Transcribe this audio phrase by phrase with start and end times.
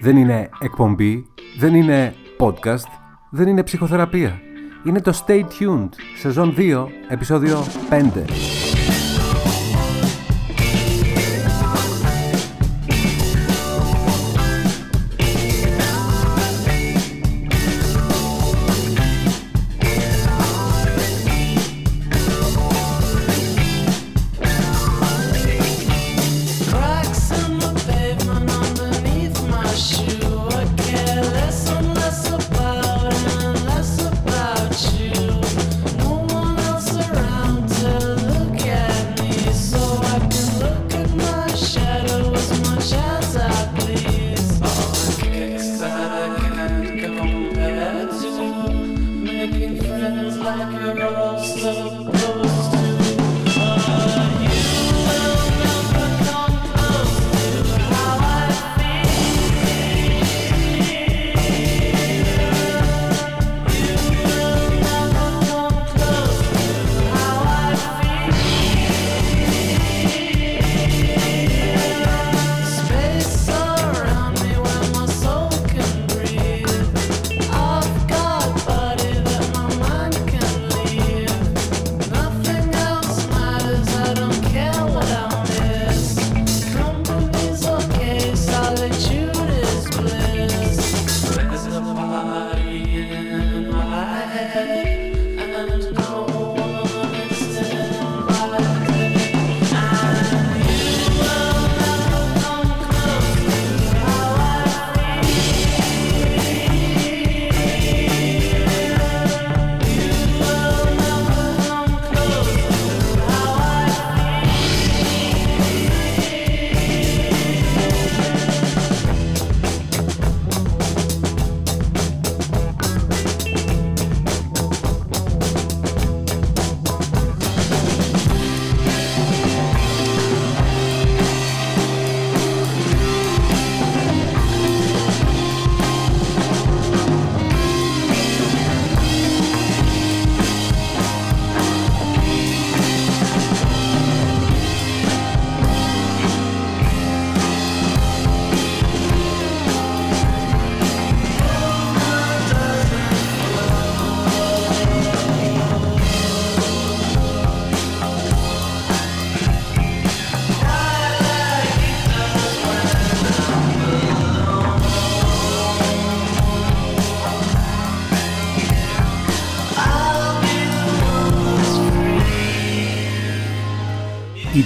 [0.00, 1.26] Δεν είναι εκπομπή,
[1.58, 2.90] δεν είναι podcast,
[3.30, 4.40] δεν είναι ψυχοθεραπεία.
[4.84, 5.88] Είναι το Stay Tuned,
[6.18, 7.58] σεζόν 2, επεισόδιο
[7.90, 8.69] 5.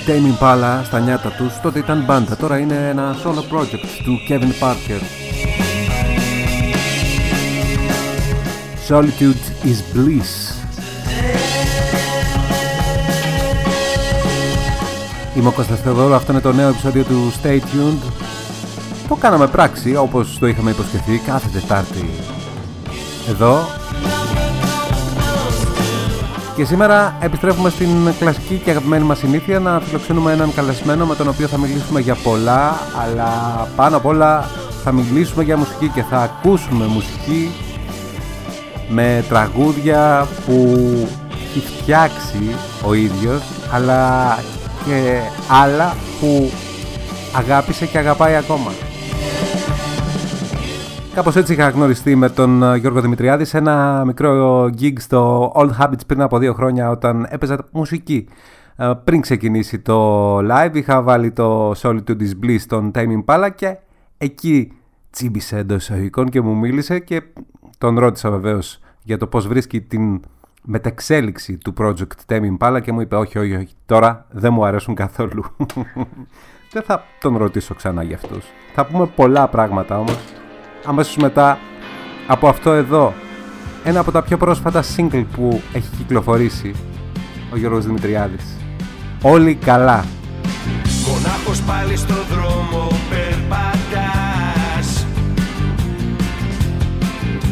[0.07, 4.65] Tame Impala στα νιάτα τους τότε ήταν μπάντα, τώρα είναι ένα solo project του Kevin
[4.65, 5.01] Parker.
[8.89, 10.55] Solitude is Bliss.
[15.37, 18.13] Είμαι ο Κώστας Θεοδόρου, αυτό είναι το νέο επεισόδιο του Stay Tuned.
[19.09, 22.11] Το κάναμε πράξη όπως το είχαμε υποσχεθεί κάθε Τετάρτη.
[23.29, 23.59] Εδώ
[26.57, 27.89] και σήμερα επιστρέφουμε στην
[28.19, 32.15] κλασική και αγαπημένη μας συνήθεια να φιλοξενούμε έναν καλεσμένο με τον οποίο θα μιλήσουμε για
[32.15, 33.29] πολλά, αλλά
[33.77, 34.49] πάνω απ' όλα
[34.85, 37.51] θα μιλήσουμε για μουσική και θα ακούσουμε μουσική
[38.89, 40.79] με τραγούδια που
[41.31, 43.43] έχει φτιάξει ο ίδιος,
[43.73, 44.39] αλλά
[44.87, 46.51] και άλλα που
[47.33, 48.71] αγάπησε και αγαπάει ακόμα.
[51.15, 55.71] Κάπως έτσι είχα γνωριστεί με τον ε, Γιώργο Δημητριάδης σε ένα μικρό gig στο Old
[55.81, 58.29] Habits πριν από δύο χρόνια όταν έπαιζα μουσική.
[58.77, 63.77] Ε, πριν ξεκινήσει το live είχα βάλει το Solitude is Bliss των Tame Impala και
[64.19, 64.73] εκεί
[65.11, 67.23] τσίμπησε εντός εισαγωγικών και μου μίλησε και
[67.79, 70.21] τον ρώτησα βεβαίως για το πώς βρίσκει την
[70.63, 74.95] μεταξέλιξη του project Tame Impala και μου είπε όχι, όχι, όχι, τώρα δεν μου αρέσουν
[74.95, 75.45] καθόλου.
[76.73, 78.45] δεν θα τον ρωτήσω ξανά για αυτούς.
[78.75, 80.19] Θα πούμε πολλά πράγματα όμως
[80.85, 81.59] αμέσως μετά
[82.27, 83.15] από αυτό εδώ.
[83.85, 86.75] Ένα από τα πιο πρόσφατα single που έχει κυκλοφορήσει
[87.53, 88.45] ο Γιώργος Δημητριάδης.
[89.23, 90.05] Όλοι καλά.
[91.09, 95.07] Μονάχος πάλι στο δρόμο περπατάς.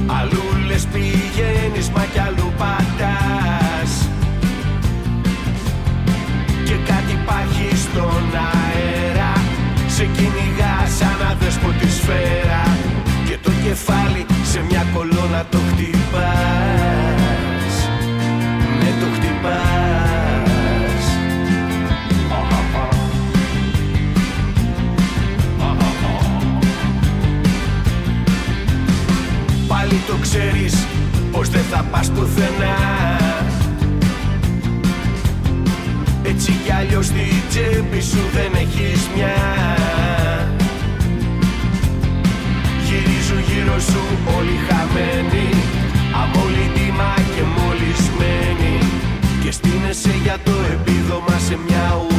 [0.06, 4.08] Αλλού λες πηγαίνεις μα κι αλλού πατάς.
[6.64, 9.32] Και κάτι υπάρχει στον αέρα.
[9.86, 12.71] Σε κυνηγά σαν αδέσποτη σφαίρα
[13.72, 16.14] κεφάλι σε μια κολόνα το χτυπάς.
[18.78, 19.70] Ναι το χτυπάς.
[30.20, 30.86] Ξέρεις
[31.30, 32.76] πως δεν θα πας πουθενά.
[36.22, 39.81] Έτσι κι αλλιώς στην τσέπη σου δεν έχεις μια
[43.88, 44.02] σου
[44.36, 45.48] όλοι χαμένοι
[46.20, 48.74] Αμόλυντήμα και μολυσμένοι
[49.42, 52.11] Και στείνεσαι για το επίδομα σε μια ουρά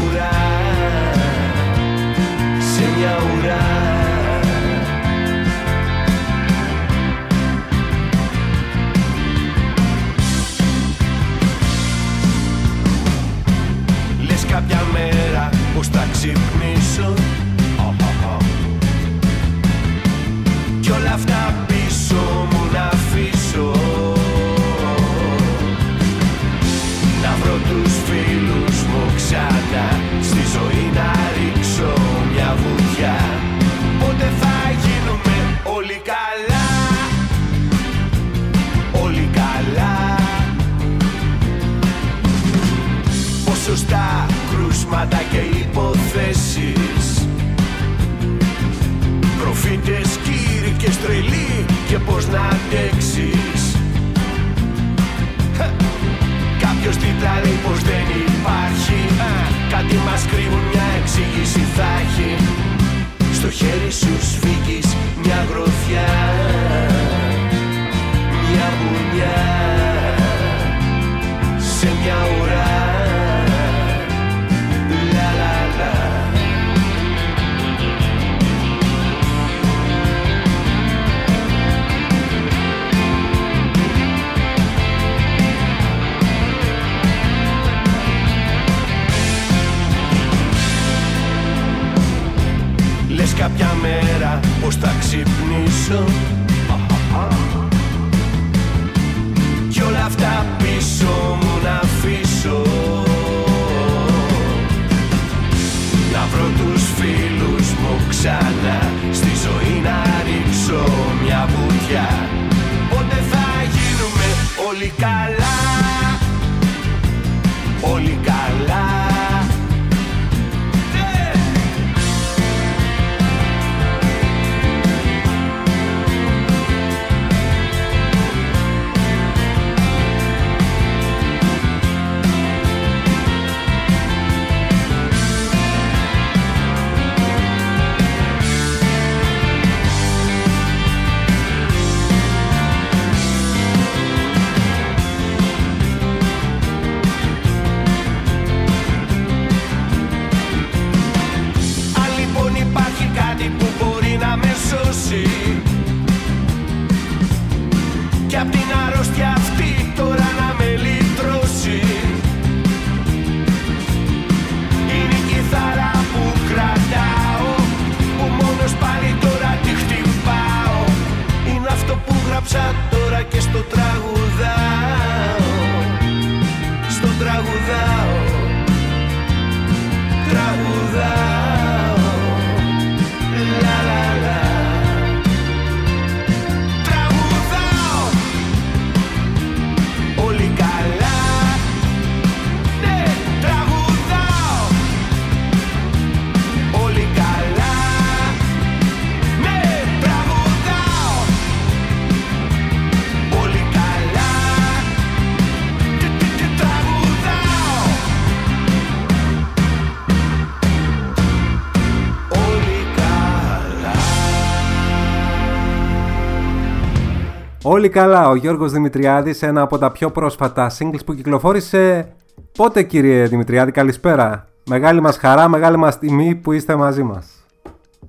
[217.63, 222.13] Όλοι καλά, ο Γιώργος Δημητριάδης, ένα από τα πιο πρόσφατα singles που κυκλοφόρησε.
[222.57, 224.47] Πότε κύριε Δημητριάδη, καλησπέρα.
[224.65, 227.25] Μεγάλη μας χαρά, μεγάλη μας τιμή που είστε μαζί μας.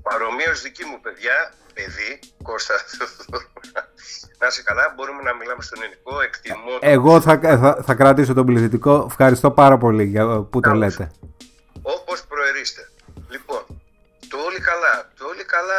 [0.02, 2.74] Παρομοίως δική μου παιδιά, παιδί, Κώστα
[4.40, 8.34] Να είσαι καλά, μπορούμε να μιλάμε στον ελληνικό, εκτιμώ το- Εγώ θα, θα, θα κρατήσω
[8.34, 9.04] τον πληθυντικό.
[9.08, 10.78] Ευχαριστώ πάρα πολύ για, που το Καλώς.
[10.98, 11.10] λέτε.
[11.82, 12.82] όπως προερίστε.
[13.28, 13.62] Λοιπόν,
[14.30, 15.78] το όλοι καλά, το όλοι καλά,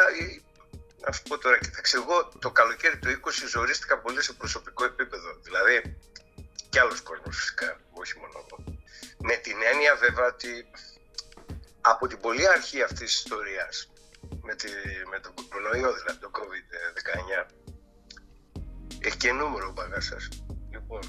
[1.05, 4.85] ή- να σου πω τώρα, κοιτάξτε, εγώ το καλοκαίρι του 20 ζορίστηκα πολύ σε προσωπικό
[4.85, 5.97] επίπεδο, δηλαδή
[6.69, 8.63] και άλλος κόσμος φυσικά, όχι μόνο εγώ.
[9.19, 10.65] Με την έννοια βέβαια ότι
[11.81, 13.91] από την πολύ αρχή αυτής της ιστορίας,
[14.41, 14.67] με, τη,
[15.09, 17.47] με τον κορονοϊό δηλαδή, τον COVID-19,
[18.99, 20.29] έχει και νούμερο ο μπαγάσας.
[20.71, 21.01] Λοιπόν,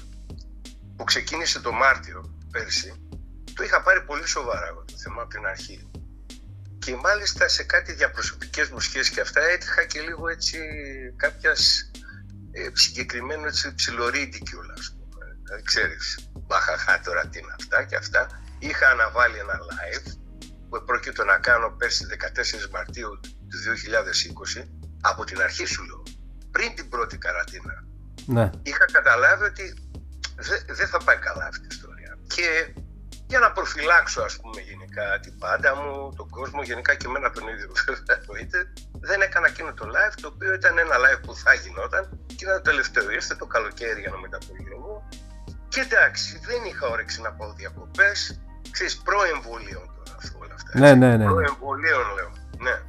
[0.97, 3.09] που ξεκίνησε το Μάρτιο πέρσι,
[3.53, 5.91] το είχα πάρει πολύ σοβαρά εγώ το θέμα από την αρχή.
[6.79, 10.57] Και μάλιστα σε κάτι διαπροσωπικές μου σχέσεις και αυτά έτυχα και λίγο έτσι
[11.15, 11.91] κάποιας
[12.51, 14.95] ε, συγκεκριμένο έτσι ψιλορίτη κιόλας.
[15.43, 18.27] Δηλαδή, ξέρεις, μπαχαχά τώρα τι είναι αυτά και αυτά.
[18.59, 20.07] Είχα αναβάλει ένα live
[20.69, 22.05] που πρόκειται να κάνω πέρσι
[22.67, 23.19] 14 Μαρτίου
[23.49, 23.57] του
[24.61, 24.67] 2020
[25.01, 26.03] από την αρχή σου λέω,
[26.51, 27.85] πριν την πρώτη καραντίνα.
[28.25, 28.49] Ναι.
[28.63, 29.73] Είχα καταλάβει ότι
[30.67, 32.17] δεν θα πάει καλά αυτή η ιστορία.
[32.27, 32.73] Και
[33.27, 37.47] για να προφυλάξω ας πούμε γενικά την πάντα μου, τον κόσμο, γενικά και εμένα τον
[37.47, 37.71] ίδιο
[38.27, 38.63] βέβαια
[38.99, 42.55] δεν έκανα εκείνο το live το οποίο ήταν ένα live που θα γινόταν και ήταν
[42.55, 45.07] το τελευταίο, ήρθε το καλοκαίρι για να μεταπολίγω
[45.67, 48.41] και εντάξει δεν είχα όρεξη να πάω διακοπές,
[48.71, 50.79] ξέρεις προεμβολίων τώρα αυτό όλα αυτά.
[50.79, 51.25] Ναι, ναι, ναι.
[51.25, 52.81] Προεμβολίων λέω, ναι.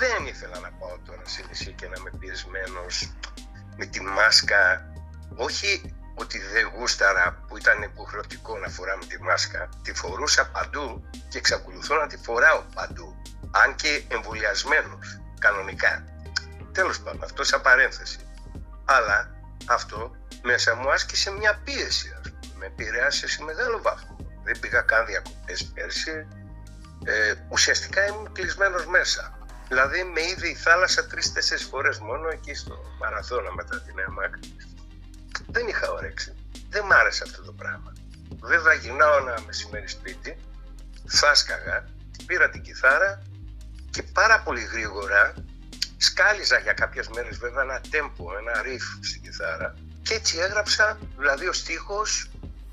[0.00, 3.12] Δεν ήθελα να πάω τώρα σε νησί και να είμαι πιεσμένος
[3.76, 4.92] με τη μάσκα,
[5.34, 11.38] όχι ότι δεν γούσταρα που ήταν υποχρεωτικό να φοράμε τη μάσκα, τη φορούσα παντού και
[11.38, 13.22] εξακολουθώ να τη φοράω παντού.
[13.50, 16.04] Αν και εμβολιασμένος κανονικά.
[16.72, 18.18] Τέλος πάντων, αυτό σαν παρένθεση.
[18.84, 19.30] Αλλά
[19.66, 22.40] αυτό μέσα μου άσκησε μια πίεση, ας πούμε.
[22.58, 24.16] Με επηρέασε σε μεγάλο βάθμο.
[24.44, 26.26] Δεν πήγα καν διακοπές πέρσι.
[27.04, 29.38] Ε, ουσιαστικά ήμουν κλεισμένος μέσα.
[29.68, 34.34] Δηλαδή με είδε η θάλασσα τρει-τέσσερι φορές μόνο εκεί στο μαραθώνα μετά την ΕΜΑΚ
[35.46, 36.34] δεν είχα όρεξη.
[36.68, 37.92] Δεν μ' άρεσε αυτό το πράγμα.
[38.40, 40.38] Βέβαια γυρνάω ένα μεσημέρι σπίτι,
[41.06, 41.88] φάσκαγα,
[42.26, 43.22] πήρα την κιθάρα
[43.90, 45.34] και πάρα πολύ γρήγορα
[45.96, 51.46] σκάλιζα για κάποιες μέρες βέβαια ένα τέμπο, ένα ριφ στην κιθάρα και έτσι έγραψα, δηλαδή
[51.48, 52.30] ο στίχος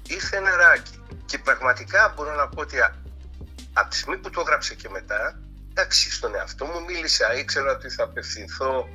[0.08, 1.04] ήρθε νεράκι.
[1.26, 2.78] Και πραγματικά μπορώ να πω ότι
[3.74, 5.40] από τη στιγμή που το έγραψε και μετά,
[5.70, 8.88] εντάξει, στον εαυτό μου μίλησα, ήξερα ότι θα απευθυνθώ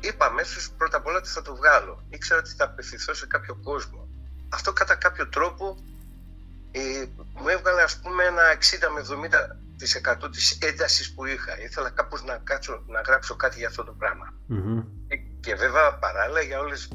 [0.00, 2.04] είπα αμέσω πρώτα απ' όλα ότι θα το βγάλω.
[2.08, 4.08] Ήξερα ότι θα απευθυνθώ σε κάποιο κόσμο.
[4.48, 5.76] Αυτό κατά κάποιο τρόπο
[6.70, 6.80] ε,
[7.40, 9.00] μου έβγαλε ας πούμε ένα 60 με
[10.26, 11.60] 70% της έντασης που είχα.
[11.60, 14.34] Ήθελα κάπως να κάτσω να γράψω κάτι για αυτό το πραγμα
[15.40, 16.88] Και, βέβαια παράλληλα για όλες,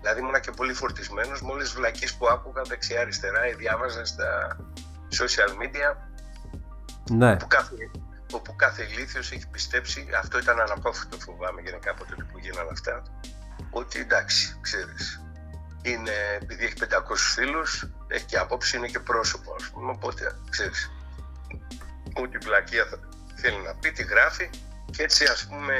[0.00, 4.56] δηλαδή ήμουν και πολύ φορτισμένος με όλες τις βλακίες που άκουγα δεξιά-αριστερά ή διάβαζα στα
[5.20, 5.96] social media.
[7.10, 7.36] Ναι.
[7.36, 7.74] Που κάθε,
[8.34, 13.02] όπου κάθε ηλίθιος έχει πιστέψει, αυτό ήταν αναπόφευκτο φοβάμαι γενικά από τότε που γίνανε αυτά,
[13.70, 15.22] ότι εντάξει, ξέρεις,
[15.82, 20.90] είναι, επειδή έχει 500 φίλους, έχει και απόψη, είναι και πρόσωπο, ας πούμε, οπότε, ξέρεις,
[22.14, 22.98] ό,τι πλακία θα,
[23.34, 24.50] θέλει να πει, τη γράφει
[24.90, 25.74] και έτσι, ας πούμε,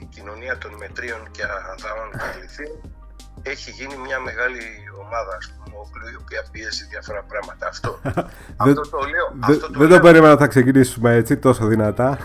[0.00, 2.95] η κοινωνία των μετρίων και αδάων και ηλιθίων
[3.42, 4.64] έχει γίνει μια μεγάλη
[5.04, 5.66] ομάδα, ας πούμε,
[6.12, 7.66] η οποία πιέζει διάφορα πράγματα.
[7.68, 7.98] Αυτό,
[8.64, 9.26] αυτό το λέω.
[9.40, 12.18] αυτό το δεν το περίμενα να θα ξεκινήσουμε έτσι τόσο δυνατά.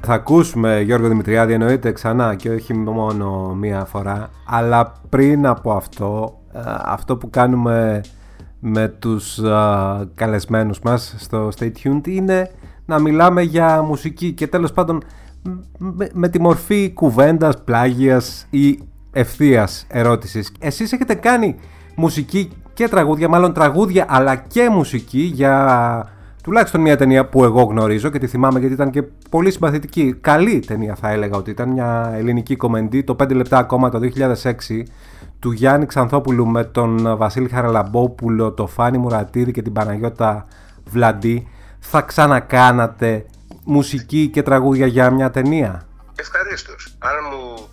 [0.00, 4.30] θα ακούσουμε Γιώργο Δημητριάδη εννοείται ξανά και όχι μόνο μία φορά.
[4.46, 8.00] Αλλά πριν από αυτό, ε, αυτό που κάνουμε
[8.60, 12.50] με τους uh, καλεσμένους μας στο Stay Tuned είναι
[12.84, 15.02] να μιλάμε για μουσική και τέλος πάντων
[15.78, 18.78] με, με τη μορφή κουβέντας, πλάγιας ή
[19.16, 20.52] ευθείας ερώτησης.
[20.58, 21.56] Εσείς έχετε κάνει
[21.94, 26.06] μουσική και τραγούδια, μάλλον τραγούδια αλλά και μουσική για
[26.42, 30.16] τουλάχιστον μια ταινία που εγώ γνωρίζω και τη θυμάμαι γιατί ήταν και πολύ συμπαθητική.
[30.20, 34.00] Καλή ταινία θα έλεγα ότι ήταν μια ελληνική κομμεντή, το 5 λεπτά ακόμα το
[34.42, 34.52] 2006
[35.38, 40.46] του Γιάννη Ξανθόπουλου με τον Βασίλη Χαραλαμπόπουλο, το Φάνη Μουρατίδη και την Παναγιώτα
[40.84, 41.48] Βλαντή.
[41.78, 43.26] Θα ξανακάνατε
[43.64, 45.86] μουσική και τραγούδια για μια ταινία;
[46.18, 46.96] Ευχαρίστως.
[46.98, 47.68] Αν μου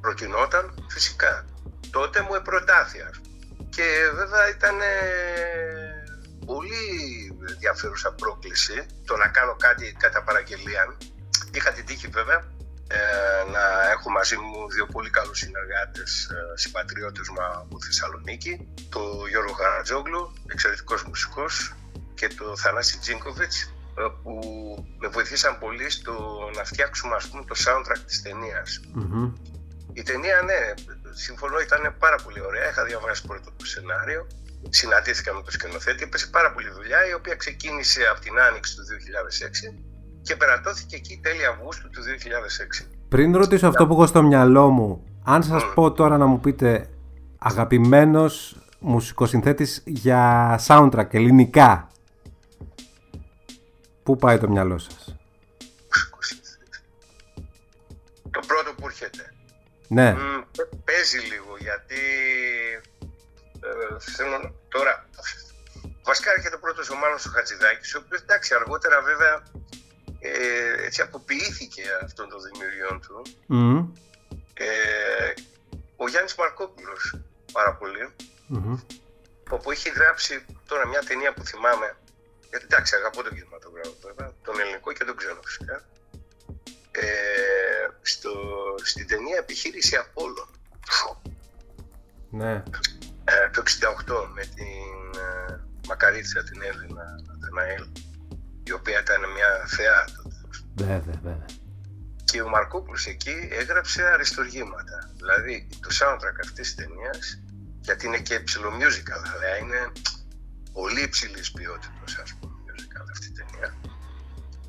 [0.00, 1.44] προτινόταν, φυσικά.
[1.90, 2.98] Τότε μου επροτάθη,
[3.70, 4.76] και βέβαια ήταν
[6.46, 6.78] πολύ
[7.48, 10.96] ενδιαφέρουσα πρόκληση το να κάνω κάτι κατά παραγγελία.
[11.52, 12.44] Είχα την τύχη βέβαια
[12.88, 19.00] ε, να έχω μαζί μου δύο πολύ καλούς συνεργάτες, ε, συμπατριώτες μου από Θεσσαλονίκη, το
[19.28, 21.74] Γιώργο Χαρατζόγλου, εξαιρετικός μουσικός,
[22.14, 24.34] και το Θανάση Τζίνκοβιτς, ε, που
[24.98, 26.14] με βοηθήσαν πολύ στο
[26.56, 28.80] να φτιάξουμε ας πούμε το soundtrack της ταινιας
[29.92, 30.60] Η ταινία, ναι,
[31.26, 32.68] συμφωνώ, ήταν πάρα πολύ ωραία.
[32.70, 34.26] Είχα διαβάσει πρώτο το σενάριο.
[34.68, 36.02] Συναντήθηκα με τον σκηνοθέτη.
[36.02, 38.84] Έπεσε πάρα πολύ δουλειά, η οποία ξεκίνησε από την άνοιξη του
[39.72, 39.78] 2006
[40.22, 42.02] και περατώθηκε εκεί τέλη Αυγούστου του
[42.82, 42.86] 2006.
[43.08, 46.88] Πριν ρωτήσω αυτό που έχω στο μυαλό μου, αν σας πω τώρα να μου πείτε
[47.38, 51.88] αγαπημένος μουσικοσυνθέτης για soundtrack ελληνικά,
[54.02, 55.16] πού πάει το μυαλό σας;
[58.30, 59.29] Το πρώτο που έρχεται.
[59.92, 60.16] Ναι.
[60.84, 62.02] παίζει λίγο γιατί
[63.66, 65.08] ε, θέλω τώρα
[66.02, 69.42] βασικά έρχεται πρώτος ο Μάνος ο Χατζηδάκης ο οποίος εντάξει αργότερα βέβαια
[70.20, 73.22] ε, έτσι αποποιήθηκε αυτών των δημιουργιών του
[74.54, 75.32] ε,
[75.96, 77.20] ο Γιάννης Μαρκόπουλος
[77.52, 78.14] πάρα πολύ
[78.52, 78.76] mm-hmm.
[79.50, 81.96] όπου έχει γράψει τώρα μια ταινία που θυμάμαι
[82.50, 85.84] γιατί εντάξει αγαπώ τον κινηματογράφο βέβαια τον ελληνικό και τον ξένο φυσικά
[86.90, 87.08] ε,
[88.02, 88.30] στο,
[88.82, 90.48] στην ταινία Επιχείρηση Απόλλων.
[92.30, 92.62] Ναι.
[93.24, 93.62] Ε, το
[94.06, 97.04] 68 με την ε, Μακαρίτσα, την Έλληνα
[97.34, 97.86] Αθεναήλ,
[98.62, 100.40] η οποία ήταν μια θεά τότε.
[100.74, 101.46] Βέβαια, βέβαια.
[102.24, 105.10] Και ο Μαρκόπουλος εκεί έγραψε αριστοργήματα.
[105.16, 107.40] Δηλαδή το soundtrack αυτής της ταινίας,
[107.80, 109.92] γιατί είναι και ψηλομιούζικαλ, αλλά είναι
[110.72, 112.49] πολύ υψηλής ποιότητας, ας πούμε,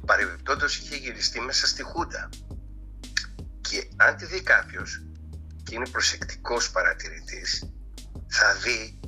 [0.05, 2.29] Παρεμπιπτόντως είχε γυριστεί μέσα στη Χούντα.
[3.61, 5.01] Και αν τη δει κάποιος
[5.63, 7.71] και είναι προσεκτικός παρατηρητής,
[8.27, 8.99] θα δει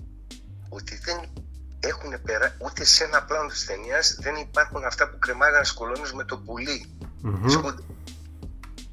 [0.69, 1.33] ότι δεν
[1.79, 6.23] έχουν πέρα, ούτε σε ένα πλάνο της ταινίας δεν υπάρχουν αυτά που κρεμάγαν σκολώνες με
[6.23, 6.97] το πουλί.
[7.21, 7.49] Μμμ.
[7.49, 7.83] Σκούντα.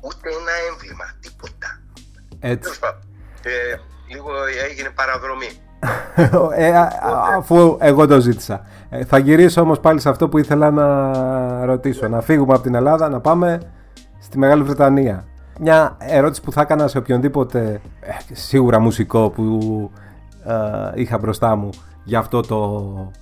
[0.01, 1.83] Ούτε ένα έμβλημα, τίποτα.
[2.39, 2.61] Έτσι.
[2.61, 3.03] Τέλος πάντων,
[3.43, 3.77] ε,
[4.09, 5.61] λίγο έγινε παραδρομή.
[6.57, 8.63] Ε, α- α- αφού εγώ το ζήτησα.
[8.91, 12.09] Ε, θα γυρίσω όμως πάλι σε αυτό που ήθελα να ρωτήσω.
[12.09, 13.61] Να φύγουμε από την Ελλάδα, να πάμε
[14.21, 15.25] στη Μεγάλη Βρετανία.
[15.61, 19.91] Μια ερώτηση που θα έκανα σε οποιονδήποτε ε, σίγουρα μουσικό που
[20.47, 21.71] ε, είχα μπροστά μου
[22.05, 23.13] για αυτό το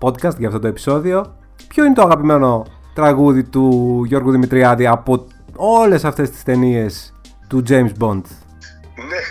[0.00, 1.36] podcast, για αυτό το επεισόδιο.
[1.68, 7.14] Ποιο είναι το αγαπημένο τραγούδι του Γιώργου Δημητριάδη από όλες αυτές τις ταινίες
[7.48, 8.22] του James Bond;
[9.08, 9.22] Ναι,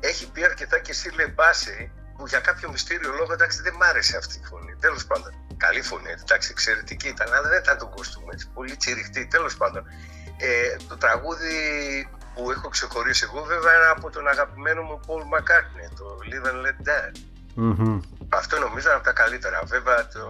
[0.00, 4.16] έχει πει αρκετά και εσύ Λεμπάση που για κάποιο μυστήριο λόγο εντάξει δεν μ' άρεσε
[4.16, 4.74] αυτή η φωνή.
[4.80, 5.30] Τέλος πάντων.
[5.56, 8.46] Καλή φωνή, εντάξει, εξαιρετική ήταν, αλλά δεν ήταν το κοστούμι έτσι.
[8.54, 9.82] Πολύ τσιριχτή, τέλος πάντων.
[10.36, 11.54] Ε, το τραγούδι
[12.34, 16.60] που έχω ξεχωρίσει εγώ βέβαια είναι από τον αγαπημένο μου Paul McCartney, το Live and
[16.66, 17.10] Let Die.
[17.54, 18.00] Μμμ.
[18.28, 19.62] Αυτό νομίζω είναι από τα καλύτερα.
[19.64, 20.24] Βέβαια το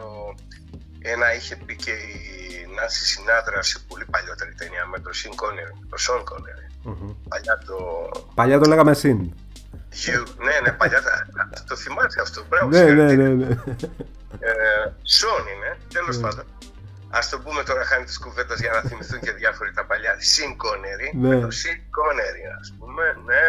[1.03, 5.75] ένα είχε πει και η Νάση Συνάδρα σε πολύ παλιότερη ταινία με τον Sean Connery,
[5.89, 6.67] το Sean Connery.
[6.83, 7.15] Μμμ.
[7.29, 7.77] Παλιά το
[8.35, 9.35] Παλιά το λέγαμε συν.
[10.05, 10.23] You.
[10.47, 11.27] Ναι, ναι, παλιά τα-
[11.69, 12.45] το θυμάσαι αυτό.
[12.49, 12.69] Μπράβο.
[12.69, 13.29] Ναι, ναι, συγχαρητήρια.
[13.29, 13.55] ναι, ναι.
[14.49, 16.23] Ε, Σον είναι, τέλος Ναι.
[16.23, 16.45] πάντων.
[17.11, 20.15] Α το πούμε τώρα, χάνει τη κουβέντα για να θυμηθούν και διάφοροι τα παλιά.
[20.19, 21.09] Συν Κόνερι.
[21.15, 21.29] Ναι.
[21.29, 23.43] Με το Συν Κόνερι, ας πούμε, ναι.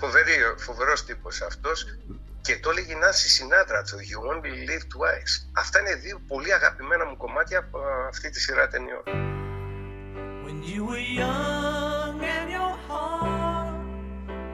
[0.00, 1.84] Φοβερή, φοβερός τύπος αυτός
[2.40, 5.34] και το έλεγε η Νάση Συνάτρα το You Only Live Twice.
[5.62, 9.02] Αυτά είναι δύο πολύ αγαπημένα μου κομμάτια από αυτή τη σειρά ταινιών.
[10.44, 13.33] When you were young and your heart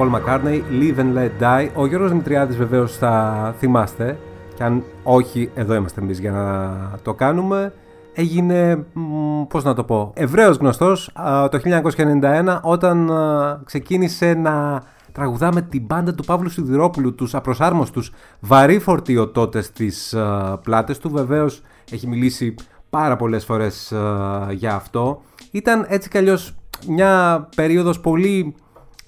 [0.00, 1.68] Paul McCartney, Live and Let Die.
[1.74, 4.18] Ο Γιώργος Μητριάδης βεβαίως θα θυμάστε
[4.54, 7.72] και αν όχι, εδώ είμαστε εμείς για να το κάνουμε.
[8.12, 14.82] Έγινε, μ, πώς να το πω, ευρέως γνωστός α, το 1991 όταν α, ξεκίνησε να
[15.12, 20.98] τραγουδά με την μπάντα του Παύλου Σιδηρόπουλου, τους απροσάρμοστους βαρύ φορτίο τότε στις α, πλάτες
[20.98, 21.10] του.
[21.10, 22.54] Βεβαίως έχει μιλήσει
[22.90, 25.22] πάρα πολλές φορές α, για αυτό.
[25.50, 26.54] Ήταν έτσι κι αλλιώς
[26.86, 28.54] μια περίοδος πολύ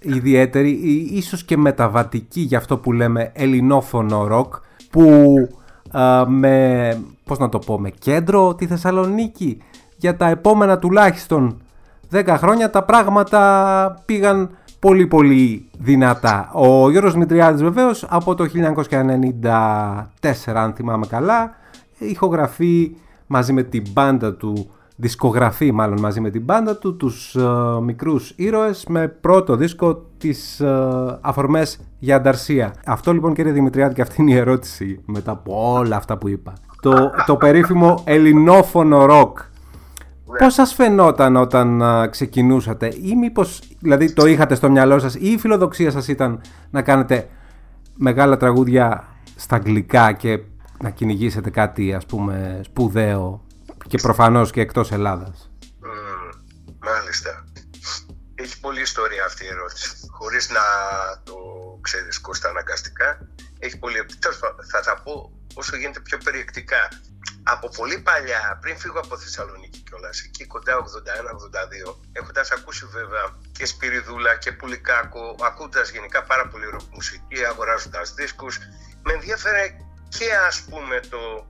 [0.02, 4.54] ιδιαίτερη, ή- ίσως και μεταβατική για αυτό που λέμε ελληνόφωνο ροκ,
[4.90, 5.34] που
[5.90, 9.62] α, με, πώς να το πω, με κέντρο τη Θεσσαλονίκη
[9.96, 11.60] για τα επόμενα τουλάχιστον
[12.12, 16.50] 10 χρόνια τα πράγματα πήγαν πολύ πολύ δυνατά.
[16.52, 21.54] Ο Γιώργος Μητριάδης βεβαίως από το 1994 αν θυμάμαι καλά
[21.98, 24.70] ηχογραφεί μαζί με την μπάντα του
[25.02, 27.42] δισκογραφεί μάλλον μαζί με την μπάντα του τους ε,
[27.82, 32.74] μικρούς ήρωες με πρώτο δίσκο τις ε, αφορμές για ανταρσία.
[32.86, 36.52] Αυτό λοιπόν κύριε Δημητριάδη και αυτή είναι η ερώτηση μετά από όλα αυτά που είπα.
[36.82, 39.38] Το, το περίφημο ελληνόφωνο ροκ.
[40.38, 45.30] Πώς σας φαινόταν όταν α, ξεκινούσατε ή μήπως δηλαδή το είχατε στο μυαλό σας ή
[45.32, 47.28] η φιλοδοξία σας ήταν να κάνετε
[47.96, 49.04] μεγάλα τραγούδια
[49.36, 50.40] στα αγγλικά και
[50.82, 53.40] να κυνηγήσετε κάτι ας πούμε σπουδαίο
[53.92, 55.50] και προφανώς και εκτός Ελλάδας.
[55.80, 56.30] Μμμ,
[56.78, 57.44] μάλιστα.
[58.34, 59.88] Έχει πολλή ιστορία αυτή η ερώτηση.
[60.10, 60.64] Χωρίς να
[61.24, 61.34] το
[61.80, 63.28] ξέρεις Κώστα αναγκαστικά.
[63.58, 64.06] Έχει πολύ...
[64.18, 66.88] Τέλος πάντων, Θα τα πω όσο γίνεται πιο περιεκτικά.
[67.42, 73.66] Από πολύ παλιά, πριν φύγω από Θεσσαλονίκη κιόλας, εκεί κοντά 81-82, έχοντας ακούσει βέβαια και
[73.66, 78.58] Σπυριδούλα και Πουλικάκο, ακούγοντας γενικά πάρα πολύ ροκ μουσική, αγοράζοντας δίσκους,
[79.02, 79.76] με ενδιέφερε
[80.08, 81.46] και ας πούμε το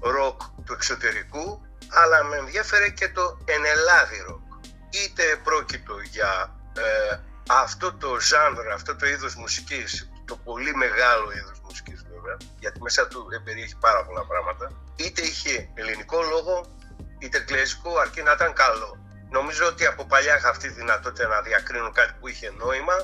[0.00, 4.42] ροκ του εξωτερικού, αλλά με ενδιέφερε και το εν Ελλάδι ροκ.
[4.90, 11.60] Είτε πρόκειτο για ε, αυτό το genre, αυτό το είδος μουσικής, το πολύ μεγάλο είδος
[11.64, 16.76] μουσικής βέβαια, γιατί μέσα του περιέχει πάρα πολλά πράγματα, είτε είχε ελληνικό λόγο,
[17.18, 18.98] είτε εγγλέζικο, αρκεί να ήταν καλό.
[19.30, 22.96] Νομίζω ότι από παλιά είχα αυτή τη δυνατότητα να διακρίνω κάτι που είχε νόημα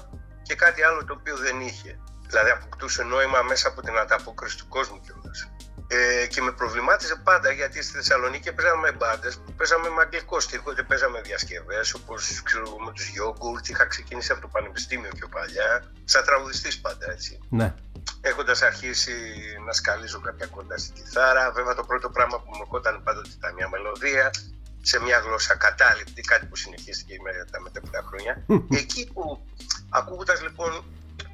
[0.42, 1.99] και κάτι άλλο το οποίο δεν είχε.
[2.27, 5.51] Δηλαδή αποκτούσε νόημα μέσα από την ανταπόκριση του κόσμου κιόλας.
[5.88, 10.40] Ε, και με προβλημάτιζε πάντα γιατί στη Θεσσαλονίκη παίζαμε με μπάντες που παίζαμε με αγγλικό
[10.40, 12.42] στίχο, είτε παίζαμε διασκευές όπως
[12.85, 13.68] με τους Yogurt.
[13.68, 17.38] Είχα ξεκινήσει από το πανεπιστήμιο πιο παλιά, σαν τραγουδιστής πάντα έτσι.
[17.49, 17.75] Ναι.
[18.20, 19.12] Έχοντας αρχίσει
[19.66, 23.55] να σκαλίζω κάποια κοντά στην κιθάρα, βέβαια το πρώτο πράγμα που μου ερχόταν πάντοτε ήταν
[23.55, 24.31] μια μελωδία
[24.83, 28.44] σε μια γλώσσα κατάληπτη, κάτι που συνεχίστηκε με τα μετέπειτα χρόνια.
[28.83, 29.47] Εκεί που
[29.88, 30.85] ακούγοντας λοιπόν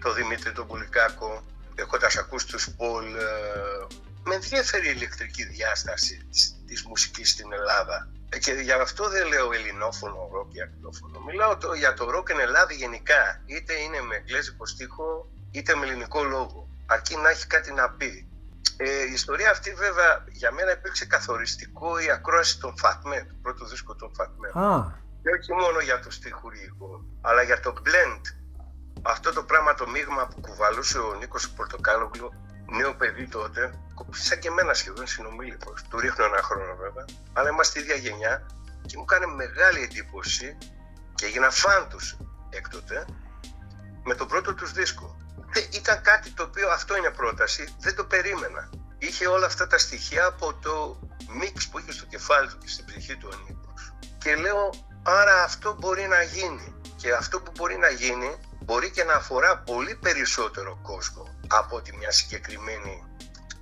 [0.02, 1.42] το Δημήτρη τον Πουλικάκο,
[1.74, 3.86] έχοντας ακούσει τους Πολ, ε,
[4.24, 8.08] με ενδιαφέρει η ηλεκτρική διάσταση της, της μουσικής στην Ελλάδα.
[8.28, 11.20] Ε, Και γι' αυτό δεν λέω ελληνόφωνο ροκ ή αγγλόφωνο.
[11.20, 13.42] Μιλάω το, για το ροκ εν Ελλάδα γενικά.
[13.46, 16.68] Είτε είναι με εγγλέζικο στίχο, είτε με ελληνικό λόγο.
[16.86, 18.24] Αρκεί να έχει κάτι να πει.
[18.76, 23.66] Ε, η ιστορία αυτή βέβαια για μένα υπήρξε καθοριστικό η ακρόαση των Φατμέ, του πρώτου
[23.66, 24.48] δίσκου των Φατμέ.
[24.48, 28.20] Α, Και όχι μόνο για το στιχουργικό, αλλά για το blend.
[29.02, 32.32] Αυτό το πράγμα το μείγμα που κουβαλούσε ο Νίκος Πορτοκάλογλου,
[32.70, 33.80] νέο παιδί τότε,
[34.10, 35.82] σαν και εμένα σχεδόν συνομήλικος.
[35.88, 38.46] Του ρίχνω ένα χρόνο βέβαια, αλλά είμαστε ίδια γενιά
[38.86, 40.58] και μου κάνει μεγάλη εντύπωση
[41.14, 42.16] και έγινα φαν τους
[42.50, 43.04] έκτοτε
[44.04, 45.16] με το πρώτο τους δίσκο.
[45.52, 48.70] Τε- Ήταν κάτι το οποίο, αυτό είναι πρόταση, δεν το περίμενα.
[48.98, 52.84] Είχε όλα αυτά τα στοιχεία από το μίξ που είχε στο κεφάλι του και στην
[52.84, 53.92] ψυχή του ο Νίκος.
[54.18, 54.70] Και λέω,
[55.02, 56.74] άρα αυτό μπορεί να γίνει.
[56.96, 61.96] Και αυτό που μπορεί να γίνει μπορεί και να αφορά πολύ περισσότερο κόσμο από ότι
[61.96, 63.04] μια συγκεκριμένη,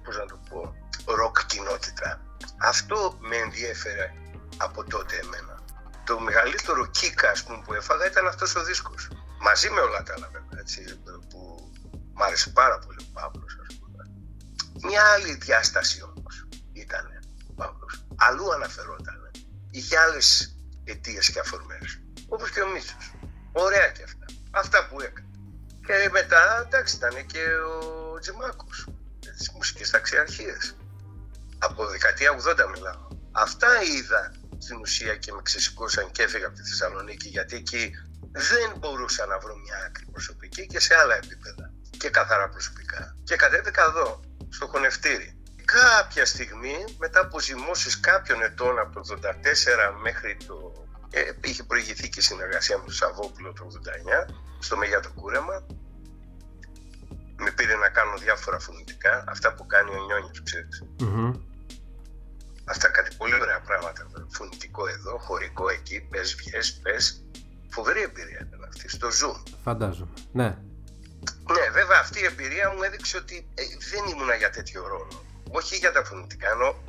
[0.05, 0.75] πώς να το πω,
[1.15, 2.21] ροκ κοινότητα.
[2.61, 4.13] Αυτό με ενδιέφερε
[4.57, 5.65] από τότε εμένα.
[6.05, 9.11] Το μεγαλύτερο κίκα ας πούμε, που έφαγα ήταν αυτός ο δίσκος.
[9.41, 11.73] Μαζί με όλα τα άλλα βέβαια, έτσι, που
[12.15, 14.03] μ' άρεσε πάρα πολύ ο Παύλος ας πούμε.
[14.83, 17.07] Μια άλλη διάσταση όμως ήταν
[17.51, 18.05] ο Παύλος.
[18.17, 19.31] Αλλού αναφερόταν.
[19.71, 22.01] Είχε άλλες αιτίες και αφορμές.
[22.29, 23.13] Όπως και ο Μίτσος.
[23.53, 24.25] Ωραία και αυτά.
[24.51, 25.28] Αυτά που έκανε.
[25.89, 27.45] Και μετά, εντάξει, ήταν και
[28.13, 28.89] ο Τζιμάκος.
[29.37, 30.77] Τις μουσικές ταξιαρχίες.
[31.59, 33.09] Από δεκαετία 80 μιλάω.
[33.33, 37.91] Αυτά είδα στην ουσία και με ξεσηκώσαν και έφυγα από τη Θεσσαλονίκη γιατί εκεί
[38.33, 43.17] δεν μπορούσα να βρω μια άκρη προσωπική και σε άλλα επίπεδα και καθαρά προσωπικά.
[43.25, 45.43] Και κατέβηκα εδώ, στο χωνευτήρι.
[45.65, 49.29] Κάποια στιγμή, μετά από ζυμώσεις κάποιων ετών από το 84
[50.03, 50.88] μέχρι το...
[51.11, 53.67] Ε, είχε προηγηθεί και η συνεργασία με τον Σαββόπουλο το
[54.29, 55.67] 89 στο Μεγιάτο Κούρεμα.
[57.41, 60.83] Με πήρε να κάνω διάφορα φωνητικά, αυτά που κάνει ο Νιόνιος, ξέρεις.
[61.01, 61.33] μμμ.
[62.65, 64.07] Αυτά κάτι πολύ ωραία πράγματα.
[64.29, 67.23] Φωνητικό εδώ, χωρικό εκεί, πες, βγες, πες.
[67.71, 68.87] Φοβερή εμπειρία ήταν αυτή.
[68.87, 69.43] αυτή, στο Zoom.
[69.63, 70.11] Φαντάζομαι.
[70.33, 70.57] Ναι.
[71.53, 75.25] Ναι, βέβαια αυτή η εμπειρία μου έδειξε ότι ε, δεν ήμουνα για τέτοιο ρόλο.
[75.51, 76.83] Όχι για τα φωνητικά, ενώ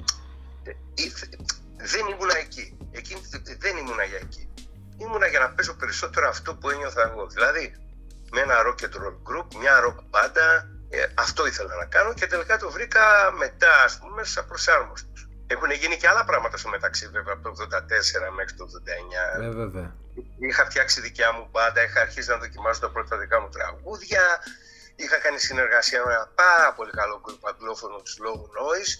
[0.63, 1.35] ε, ήθε-
[1.77, 2.77] δεν ήμουνα εκεί.
[2.91, 4.53] Εκείνη, τη- δεν ήμουνα για εκεί.
[4.97, 7.27] Ήμουνα για να παίζω περισσότερο αυτό που ένιωθα εγώ.
[7.27, 7.75] Δηλαδή,
[8.31, 12.27] με ένα rock and roll group, μια rock μπάντα, ε, αυτό ήθελα να κάνω και
[12.27, 15.27] τελικά το βρήκα μετά, ας πούμε, σαν προσάρμοστος.
[15.47, 19.43] Έχουν γίνει και άλλα πράγματα στο μεταξύ, βέβαια, από το 84 μέχρι το 89.
[19.45, 19.95] Ε, βέβαια.
[20.39, 24.23] Είχα φτιάξει δικιά μου μπάντα, είχα αρχίσει να δοκιμάζω τα πρώτα δικά μου τραγούδια.
[24.95, 28.91] Είχα κάνει συνεργασία με ένα πάρα πολύ καλό γκρουπ αγγλόφωνος του Low Noise.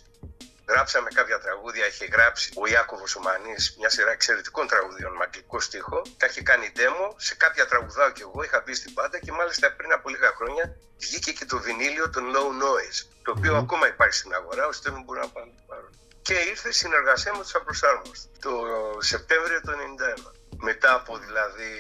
[0.72, 6.02] Γράψαμε κάποια τραγούδια, είχε γράψει ο Ιάκωβος Ομανής μια σειρά εξαιρετικών τραγουδιών με αγγλικό στίχο.
[6.18, 9.72] Τα είχε κάνει demo, σε κάποια τραγουδάω κι εγώ, είχα μπει στην μπάντα και μάλιστα
[9.78, 10.66] πριν από λίγα χρόνια
[10.98, 15.02] βγήκε και το βινίλιο των Low Noise, το οποίο ακόμα υπάρχει στην αγορά, ώστε δεν
[15.04, 15.92] μπορούν να πάνε να το πάρουν.
[16.22, 18.52] Και ήρθε η συνεργασία με τους Απροσάρμοστους το
[19.00, 20.32] Σεπτέμβριο του 1991.
[20.58, 21.74] Μετά από δηλαδή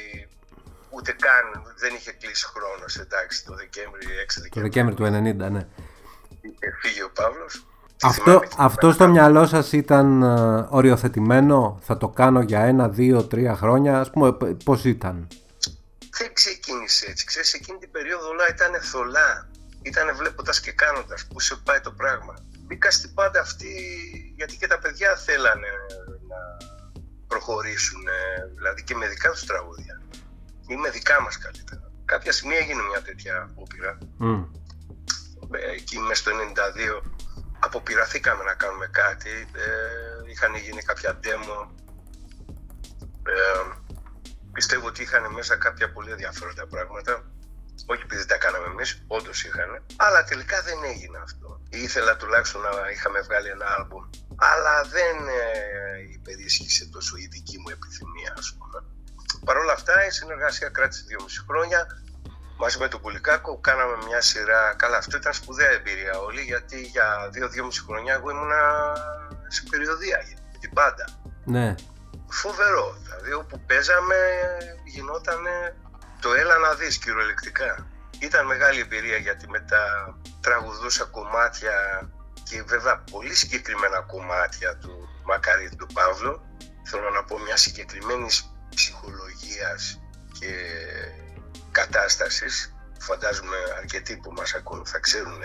[0.89, 5.51] ούτε καν δεν είχε κλείσει χρόνος, εντάξει, το Δεκέμβρη, 6 Το Δεκέμβρη Δεκέμβρη του 90,
[5.51, 5.67] ναι.
[6.41, 7.68] είχε φύγει ο Παύλος.
[8.01, 12.89] Αυτό, Θυμάμαι και- αυτό στο μυαλό σας ήταν ε, οριοθετημένο, θα το κάνω για ένα,
[12.89, 15.27] δύο, τρία χρόνια, ας πούμε π- πώς ήταν;
[16.17, 17.25] δεν ξεκίνησε έτσι.
[17.25, 19.49] Ξέρεις, εκείνη την περίοδο όλα ήταν θολά.
[19.81, 22.33] Ήταν βλέποντας και κάνοντας πού σε πάει το πράγμα.
[22.65, 23.73] Μπήκα στην πάντα αυτή
[24.35, 25.71] γιατί και τα παιδιά θέλανε
[26.31, 26.37] να
[27.27, 30.01] προχωρήσουν, ε, δηλαδή και με δικά τους τραγούδια.
[30.67, 31.91] Ή με δικά μας καλύτερα.
[32.05, 33.97] Κάποια στιγμή έγινε μια τέτοια απόπειρα.
[34.17, 34.43] Μμ.
[35.51, 37.01] Ε, εκεί μέσα στο 92
[37.59, 39.29] αποπειραθήκαμε να κάνουμε κάτι.
[39.53, 41.67] Ε, είχαν γίνει κάποια demo.
[43.23, 43.63] Ε,
[44.51, 47.23] πιστεύω ότι είχαν μέσα κάποια πολύ ενδιαφέροντα πράγματα.
[47.85, 49.85] Όχι επειδή τα κάναμε εμείς, όντως είχαν.
[49.95, 51.61] Αλλά τελικά δεν έγινε αυτό.
[51.69, 54.03] Ήθελα τουλάχιστον να είχαμε βγάλει ένα άλμπουμ.
[54.35, 58.83] Αλλά δεν ε, υπερίσχυσε τόσο η δική μου επιθυμία, ας πούμε.
[59.45, 61.87] Παρ' όλα αυτά η συνεργασία κράτησε δύο μισή χρόνια.
[62.61, 64.73] Μαζί με τον Πουλικάκο κάναμε μια σειρά.
[64.77, 68.61] Καλά, αυτό ήταν σπουδαία εμπειρία όλη, γιατί για δύο-δύο μισή χρόνια εγώ ήμουνα
[69.47, 70.17] σε περιοδία
[70.51, 71.05] με την πάντα.
[71.45, 71.75] Ναι.
[72.29, 72.97] Φοβερό.
[73.03, 74.15] Δηλαδή όπου παίζαμε
[74.85, 75.39] γινόταν
[76.19, 77.87] το έλα να δεις κυριολεκτικά.
[78.19, 79.83] Ήταν μεγάλη εμπειρία γιατί μετά
[80.41, 81.73] τραγουδούσα κομμάτια
[82.43, 86.41] και βέβαια πολύ συγκεκριμένα κομμάτια του Μακαρίτη του Παύλου.
[86.83, 88.27] Θέλω να πω μια συγκεκριμένη
[88.75, 90.01] ψυχολογίας
[90.39, 90.51] και
[91.79, 92.73] κατάστασης.
[92.99, 95.41] Φαντάζομαι αρκετοί που μας ακούν θα ξέρουν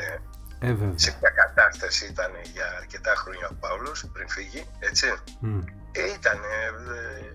[0.67, 0.99] Ε, βέβαια.
[1.05, 5.07] σε ποια κατάσταση ήταν για αρκετά χρόνια ο Παύλος πριν φύγει, έτσι.
[5.41, 5.61] Μμ.
[5.93, 6.39] Ε, ήταν,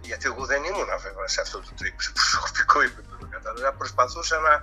[0.01, 3.27] γιατί εγώ δεν ήμουν βέβαια σε αυτό το τρίπ, σε προσωπικό επίπεδο.
[3.29, 4.53] Κατάλαβα, προσπαθούσα να.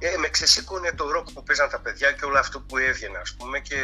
[0.00, 3.34] Ε, με ξεσήκωνε το ροκ που παίζαν τα παιδιά και όλο αυτό που έβγαινε, ας
[3.36, 3.80] πούμε, και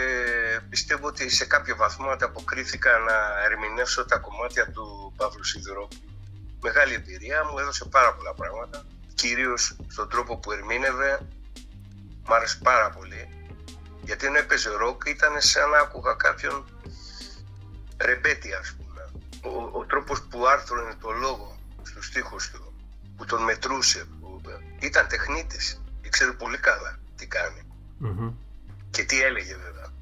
[0.68, 6.10] πιστεύω ότι σε κάποιο βαθμό ανταποκρίθηκα να ερμηνεύσω τα κομμάτια του Παύλου Σιδηρόπουλου.
[6.62, 8.84] Μεγάλη εμπειρία, μου έδωσε πάρα πολλά πράγματα,
[9.14, 11.26] κυρίως στον τρόπο που ερμήνευε,
[12.26, 13.28] μ' άρεσε πάρα πολύ,
[14.02, 16.64] γιατί ενώ έπαιζε ροκ ήταν σαν να άκουγα κάποιον
[17.96, 19.10] ρεμπέτη, ας πούμε.
[19.42, 22.74] Ο, ο τρόπος που άρθρωνε το λόγο στους στίχους του,
[23.16, 24.40] που τον μετρούσε, που
[24.80, 27.62] ήταν τεχνίτης, ήξερε πολύ καλά τι κάνει
[27.98, 28.32] Μμμ.
[28.90, 29.92] και τι έλεγε βέβαια.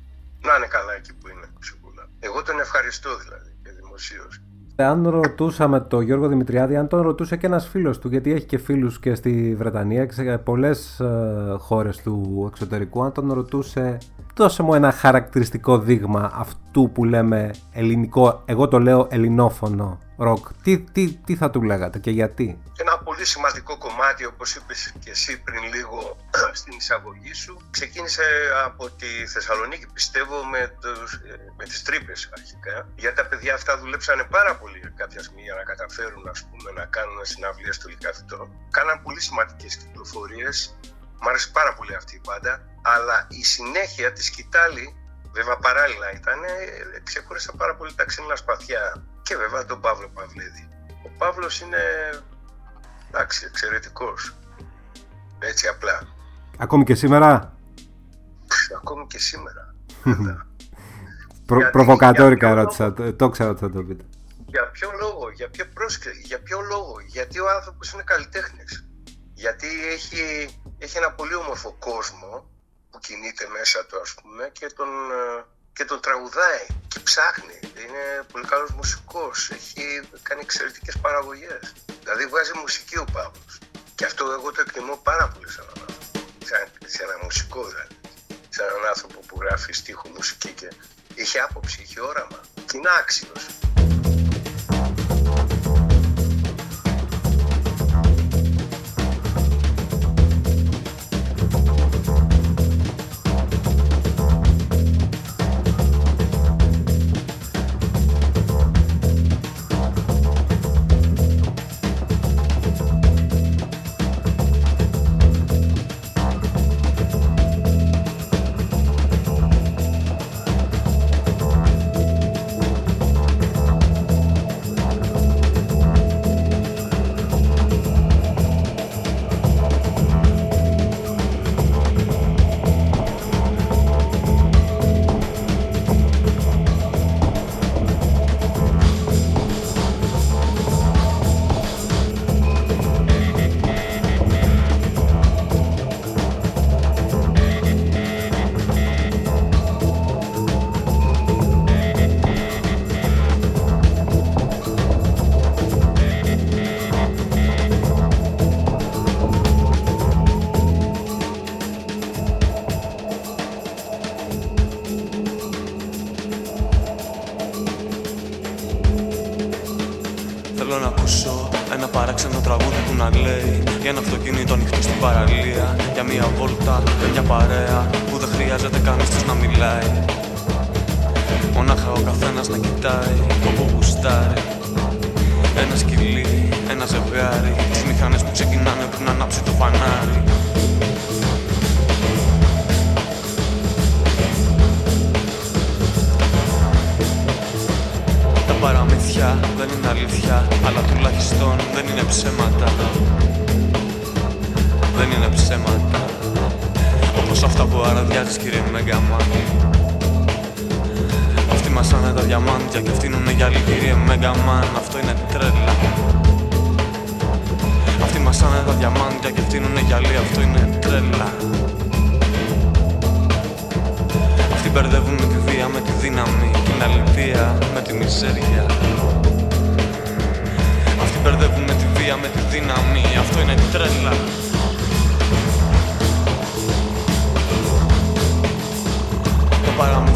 [0.40, 2.08] Να είναι καλά εκεί που είναι, σίγουρα.
[2.20, 4.40] Εγώ τον ευχαριστώ δηλαδή και δημοσίως.
[4.76, 8.58] Αν ρωτούσαμε τον Γιώργο Δημητριάδη, αν τον ρωτούσε και ένας φίλος του, γιατί έχει και
[8.58, 13.98] φίλους και στη Βρετανία και σε πολλές ε, χώρες του εξωτερικού, αν τον ρωτούσε,
[14.36, 20.46] δώσε μου ένα χαρακτηριστικό δείγμα αυτού που λέμε ελληνικό, εγώ το λέω ελληνόφωνο ροκ.
[20.62, 25.10] Τι, τι, τι θα του λέγατε και γιατί; Ένα πολύ σημαντικό κομμάτι, όπως είπες και
[25.10, 26.16] εσύ πριν λίγο
[26.60, 28.24] στην εισαγωγή σου, ξεκίνησε
[28.64, 32.88] από τη Θεσσαλονίκη, πιστεύω, με, τους, ε, με τις τρύπες αρχικά.
[32.94, 36.84] Γιατί τα παιδιά αυτά δουλέψανε πάρα πολύ κάποια στιγμή για να καταφέρουν ας πούμε, να
[36.84, 38.48] κάνουν συναυλίες στο Λυκαβητό.
[38.70, 40.78] Κάναν πολύ σημαντικές κυκλοφορίες.
[41.20, 42.52] Μ' άρεσε πάρα πολύ αυτή η πάντα.
[42.82, 44.96] Αλλά η συνέχεια της σκητάλη,
[45.32, 49.11] βέβαια παράλληλα ήταν, ε, ξεχώρισα πάρα πολύ τα ξύλινα σπαθιά.
[49.22, 50.68] Και βέβαια τον Παύλο Παυλίδη.
[51.04, 51.78] Ο Παύλος είναι
[53.08, 54.34] εντάξει, εξαιρετικός.
[55.38, 56.08] Έτσι απλά.
[56.58, 57.56] Ακόμη και σήμερα,
[58.76, 59.74] Ακόμη και σήμερα.
[61.46, 64.04] προ, Γιατί- προβοκατόρικα για ποιο ρώτησα, το, το ξέρω ότι θα το πείτε.
[64.46, 68.86] Για ποιο λόγο, για ποιο πρόσκληση, για ποιο λόγο, γιατί ο άνθρωπος είναι καλλιτέχνης.
[69.34, 70.20] Γιατί έχει,
[70.78, 72.50] έχει ένα πολύ όμορφο κόσμο
[72.90, 77.58] που κινείται μέσα του ας πούμε και τον, ε, και τον τραγουδάει και ψάχνει.
[77.82, 81.72] Είναι πολύ καλός μουσικός, έχει κάνει εξαιρετικές παραγωγές.
[82.02, 83.58] Δηλαδή βγάζει μουσική ο Παύλος.
[83.94, 86.28] Και αυτό εγώ το εκτιμώ πάρα πολύ σαν έναν άνθρωπο.
[86.44, 87.94] Σαν, σε ένα μουσικό δηλαδή.
[88.48, 90.68] Σαν έναν άνθρωπο που γράφει στίχο, μουσική και
[91.14, 92.40] είχε άποψη, είχε όραμα.
[92.66, 93.42] Και είναι άξιος.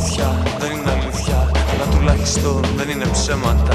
[0.07, 3.75] Παραμύθια δεν είναι αλήθεια Αλλά τουλάχιστον δεν είναι ψέματα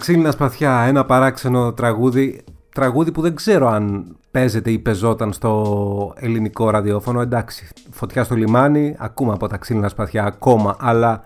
[0.00, 2.40] ξύλινα σπαθιά, ένα παράξενο τραγούδι.
[2.74, 7.20] Τραγούδι που δεν ξέρω αν παίζεται ή πεζόταν στο ελληνικό ραδιόφωνο.
[7.20, 11.24] Εντάξει, φωτιά στο λιμάνι, ακούμε από τα ξύλινα σπαθιά ακόμα, αλλά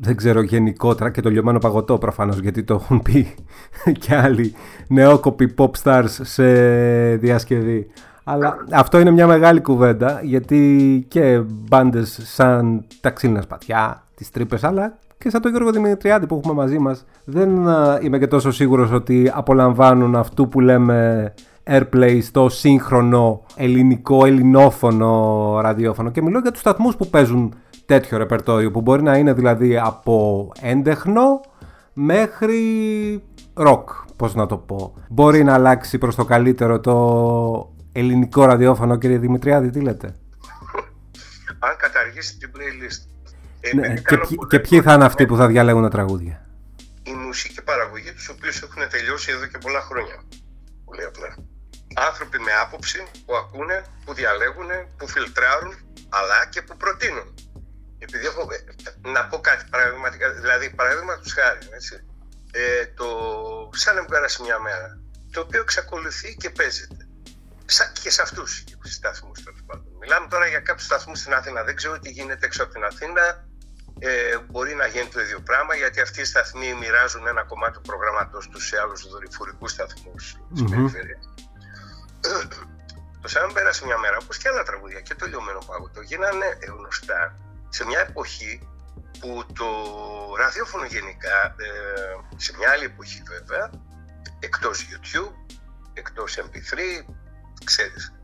[0.00, 3.34] δεν ξέρω γενικότερα και το λιωμένο παγωτό προφανώς γιατί το έχουν πει
[4.00, 4.54] και άλλοι
[4.88, 6.44] νεόκοποι pop stars σε
[7.16, 7.86] διασκευή.
[8.24, 14.64] Αλλά αυτό είναι μια μεγάλη κουβέντα γιατί και μπάντες σαν τα ξύλινα σπαθιά, τις τρύπες
[14.64, 18.50] αλλά και σαν τον Γιώργο Δημητριάδη που έχουμε μαζί μας δεν α, είμαι και τόσο
[18.50, 21.32] σίγουρος ότι απολαμβάνουν αυτού που λέμε
[21.64, 27.54] airplay στο σύγχρονο ελληνικό ελληνόφωνο ραδιόφωνο και μιλώ για τους σταθμούς που παίζουν
[27.86, 31.40] τέτοιο ρεπερτόριο που μπορεί να είναι δηλαδή από έντεχνο
[31.92, 32.62] μέχρι
[33.54, 34.94] ροκ, πώς να το πω.
[35.08, 40.06] Μπορεί να αλλάξει προς το καλύτερο το ελληνικό ραδιόφωνο κύριε Δημητριάδη, τι λέτε;
[41.58, 43.10] Αν καταργήσει την playlist.
[43.60, 45.82] Ε, Ναι, με και, κάνω ποιοι- πολύ και ποιοι θα είναι αυτοί που θα διαλέγουν
[45.82, 46.46] τα τραγούδια;
[47.02, 50.22] η μουσική παραγωγή τους οποίους έχουν τελειώσει εδώ και πολλά χρόνια.
[50.84, 51.34] Πολύ απλά.
[52.08, 55.74] Άνθρωποι με άποψη που ακούνε, που διαλέγουν, που φιλτράρουν,
[56.08, 57.34] αλλά και που προτείνουν.
[57.98, 61.94] Επειδή έχω, ε, να πω κάτι παραδειγματικά, δηλαδή παραδείγμα τους χάρη, έτσι.
[62.52, 63.06] Ε, το
[63.72, 64.98] σαν να μου πέρασε μια μέρα,
[65.32, 67.04] το οποίο εξακολουθεί και παίζεται.
[67.64, 69.86] Σαν και σε αυτούς του σταθμούς τέλος πάντων.
[70.00, 71.64] Μιλάμε τώρα για κάποιους σταθμούς στην Αθήνα.
[71.64, 73.48] Δεν ξέρω τι γίνεται έξω από την Αθήνα.
[74.02, 77.80] Ε, μπορεί να γίνει το ίδιο πράγμα γιατί αυτοί οι σταθμοί μοιράζουν ένα κομμάτι του
[77.80, 80.70] προγράμματος τους σε άλλους δορυφορικούς σταθμούς της Μμμ.
[80.70, 81.24] περιφέρειας.
[83.20, 87.34] το Σάμ πέρασε μια μέρα όπως και άλλα τραγούδια και το λιωμένο πάγωτο γίνανε γνωστά
[87.68, 88.68] σε μια εποχή
[89.20, 89.66] που το
[90.38, 91.70] ραδιόφωνο γενικά, ε,
[92.36, 93.70] σε μια άλλη εποχή βέβαια,
[94.38, 95.32] εκτός YouTube,
[95.92, 97.04] εκτός MP3,
[97.64, 98.14] ξέρεις,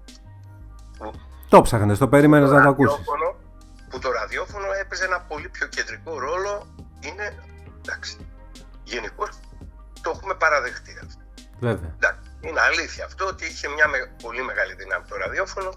[0.98, 1.12] που
[1.48, 3.04] Το ψάχνες, το περίμενες το να το ακούσεις.
[4.00, 7.44] Ραδιόφωνο- που το ραδιόφωνο έπαιζε ένα πολύ πιο κεντρικό ρόλο είναι,
[7.78, 8.30] εντάξει,
[8.84, 9.28] γενικώ
[10.02, 11.20] το έχουμε παραδεχτεί αυτό.
[11.60, 11.94] Βέβαια.
[11.94, 15.74] Εντάξει, είναι αλήθεια αυτό ότι είχε μια με- πολύ μεγάλη δύναμη το ραδιόφωνο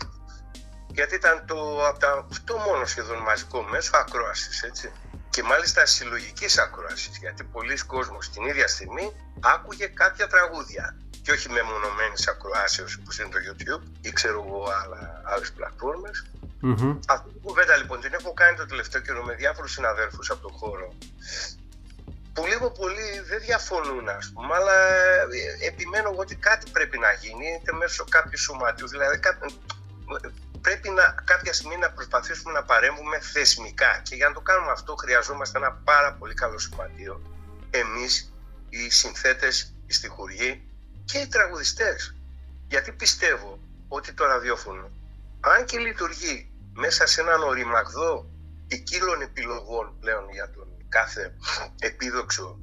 [0.88, 4.92] γιατί ήταν το, από τα, το μόνο σχεδόν μαζικό μέσο ακρόασης, έτσι.
[5.30, 9.12] Και μάλιστα συλλογικής ακρόασης, γιατί πολλοί κόσμος την ίδια στιγμή
[9.42, 15.22] άκουγε κάποια τραγούδια και όχι μεμονωμένες ακροάσεως που είναι το YouTube ή ξέρω εγώ άλλα,
[15.26, 15.54] άλλες
[16.60, 16.82] πλατφόρμες.
[16.82, 16.99] Μμμ.
[17.07, 20.51] Αυτή την κουβέντα λοιπόν την έχω κάνει το τελευταίο καιρό με διάφορους συναδέλφους από τον
[20.51, 20.93] χώρο
[22.34, 24.78] που λίγο πολύ δεν διαφωνούν ας πούμε αλλά
[25.62, 29.51] ε, επιμένω εγώ ότι κάτι πρέπει να γίνει είτε μέσω κάποιου σωματιού δηλαδή κά-
[30.62, 34.95] πρέπει να, κάποια στιγμή να προσπαθήσουμε να παρέμβουμε θεσμικά και για να το κάνουμε αυτό
[34.95, 37.22] χρειαζόμαστε ένα πάρα πολύ καλό σωματείο
[37.70, 38.34] εμείς
[38.70, 40.68] οι συνθέτες, οι στιχουργοί
[41.05, 42.16] και οι τραγουδιστές
[42.68, 44.89] γιατί πιστεύω ότι το ραδιόφωνο
[45.39, 46.49] αν και λειτουργεί
[46.80, 48.30] μέσα σε έναν οριμαγδό
[48.68, 51.36] ποικίλων επιλογών πλέον για τον κάθε
[51.80, 52.60] επίδοξο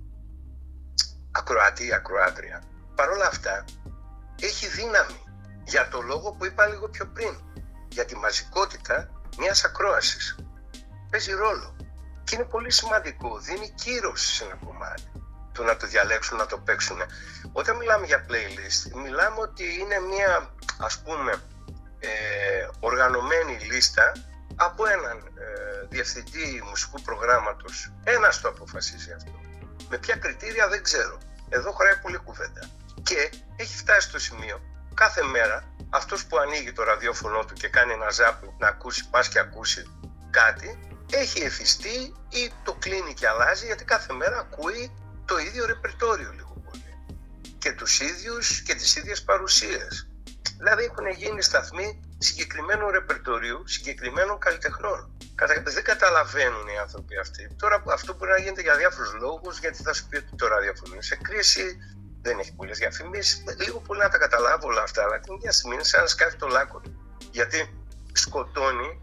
[1.30, 2.62] ακροατή ή ακροάτρια.
[2.94, 3.64] Παρ' όλα αυτά
[4.40, 5.20] έχει δύναμη
[5.64, 7.40] για το λόγο που είπα λίγο πιο πριν.
[7.88, 9.08] Για τη μαζικότητα
[9.38, 10.38] μιας ακρόασης.
[11.10, 11.76] Παίζει ρόλο.
[12.24, 13.38] Και είναι πολύ σημαντικό.
[13.38, 15.12] Δίνει κύρος σε ένα κομμάτι.
[15.52, 16.98] Το να το διαλέξουν, να το παίξουν.
[17.52, 21.55] Όταν μιλάμε για playlist, μιλάμε ότι είναι μια ας πούμε ε,
[22.80, 24.12] οργανωμένη λίστα
[24.56, 27.92] από έναν ε, διευθυντή μουσικού προγράμματος.
[28.04, 29.40] Ένας το αποφασίζει αυτό.
[29.88, 31.18] Με ποια κριτήρια δεν ξέρω.
[31.48, 32.70] Εδώ χωράει πολύ κουβέντα.
[33.02, 34.60] Και έχει φτάσει στο σημείο
[34.96, 39.28] κάθε μέρα αυτός που ανοίγει το ραδιόφωνο του και κάνει ένα ζάπ να ακούσει, πας
[39.28, 39.82] και ακούσει
[40.30, 40.78] κάτι,
[41.10, 44.92] έχει εθιστεί ή το κλείνει και αλλάζει γιατί κάθε μέρα ακούει
[45.24, 47.18] το ίδιο ρεπερτόριο λίγο πολύ.
[47.58, 50.05] Και τους ίδιους και τις ίδιες παρουσίες.
[50.58, 55.16] Δηλαδή έχουν γίνει σταθμοί συγκεκριμένου ρεπερτορίου, συγκεκριμένων καλλιτεχνών.
[55.34, 55.62] Κατα...
[55.64, 57.54] Δεν καταλαβαίνουν οι άνθρωποι αυτοί.
[57.58, 60.92] Τώρα αυτό μπορεί να γίνεται για διάφορους λόγους, γιατί θα σου πει ότι το ραδιόφωνο
[60.92, 61.76] είναι σε κρίση,
[62.22, 63.44] δεν έχει πολλές διαφημίσεις.
[63.64, 66.36] Λίγο πολύ να τα καταλάβω όλα αυτά, αλλά την ίδια στιγμή είναι σαν να σκάφει
[66.36, 67.16] το λάκκο του.
[67.30, 69.00] Γιατί σκοτώνει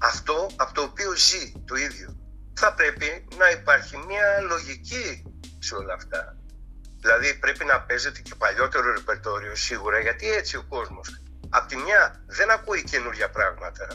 [0.00, 2.16] αυτό από το οποίο ζει το ίδιο.
[2.54, 5.22] Θα πρέπει να υπάρχει μια λογική
[5.58, 6.36] σε όλα αυτά.
[7.02, 11.22] Δηλαδή πρέπει να παίζεται και παλιότερο ρεπερτόριο σίγουρα, γιατί έτσι ο κόσμος
[11.54, 13.86] Απ' τη μια δεν ακούει καινούργια πράγματα,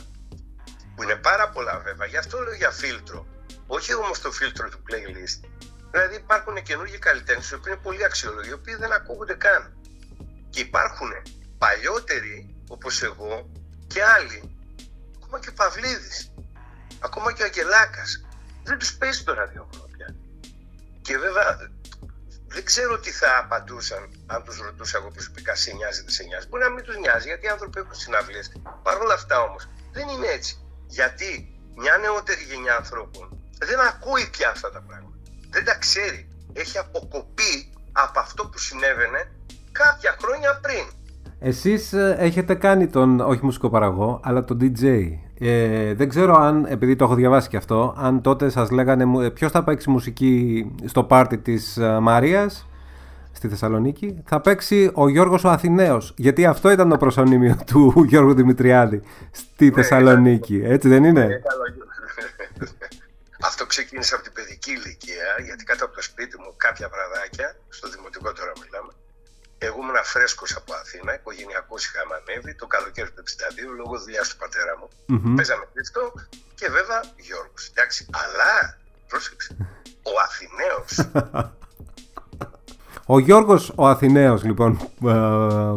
[0.94, 3.26] που είναι πάρα πολλά βέβαια, γι' αυτό λέω για φίλτρο.
[3.66, 5.48] Όχι όμως το φίλτρο του playlist.
[5.90, 9.76] Δηλαδή υπάρχουν καινούργιοι καλλιτέχνες, οι οποίοι είναι πολύ αξιόλογοι, οι οποίοι δεν ακούγονται καν.
[10.50, 11.10] Και υπάρχουν
[11.58, 13.50] παλιότεροι, όπως εγώ,
[13.86, 14.56] και άλλοι,
[15.16, 16.32] ακόμα και ο Παυλίδης,
[16.98, 18.26] ακόμα και ο Αγγελάκας,
[18.64, 20.14] δεν τους παίζει το ραδιόφωνο πια.
[21.02, 21.70] Και βέβαια
[22.54, 26.46] δεν ξέρω τι θα απαντούσαν αν τους ρωτούσα εγώ προσωπικά σε νοιάζει δεν σε νοιάζει.
[26.48, 28.52] Μπορεί να μην τους νοιάζει γιατί οι άνθρωποι έχουν συναυλίες.
[28.82, 30.52] Παρ' όλα αυτά όμως δεν είναι έτσι.
[30.86, 31.30] Γιατί
[31.76, 33.26] μια νεότερη γενιά ανθρώπων
[33.58, 35.16] δεν ακούει πια αυτά τα πράγματα.
[35.50, 36.28] Δεν τα ξέρει.
[36.52, 39.30] Έχει αποκοπεί από αυτό που συνέβαινε
[39.72, 40.84] κάποια χρόνια πριν.
[41.40, 44.82] Εσείς ε, έχετε κάνει τον, όχι μουσικό παραγό, αλλά τον DJ.
[45.40, 49.20] Ε, δεν ξέρω αν, επειδή το έχω διαβάσει και αυτό, αν τότε σας λέγανε μου-
[49.20, 52.66] ε, ποιος θα παίξει μουσική στο πάρτι της ε, Μαρίας
[53.32, 54.22] στη Θεσσαλονίκη.
[54.24, 59.70] Θα παίξει ο Γιώργος ο Αθηναίος, γιατί αυτό ήταν το προσωνύμιο του Γιώργου Δημητριάδη στη
[59.70, 60.60] Θεσσαλονίκη.
[60.64, 61.62] Έτσι δεν είναι; Ε, καλό.
[63.48, 67.88] Αυτό ξεκίνησε από την παιδική ηλικία, γιατί κάτω από το σπίτι μου κάποια βραδάκια, στο
[67.94, 68.92] δημοτικό τώρα μιλάμε,
[69.58, 74.36] εγώ ήμουν φρέσκος από Αθήνα, οικογενειακός είχαμε ανέβει το καλοκαίρι του 62 λόγω δουλειάς του
[74.42, 74.88] πατέρα μου.
[75.06, 75.34] Μμμ.
[75.34, 76.12] Παίζαμε Χριστό
[76.54, 77.62] και βέβαια Γιώργος.
[77.70, 78.78] Εντάξει, αλλά
[79.08, 79.56] πρόσεξε,
[80.02, 80.92] ο Αθηναίος
[83.10, 85.14] Ο Γιώργος ο Αθηναίος λοιπόν ε,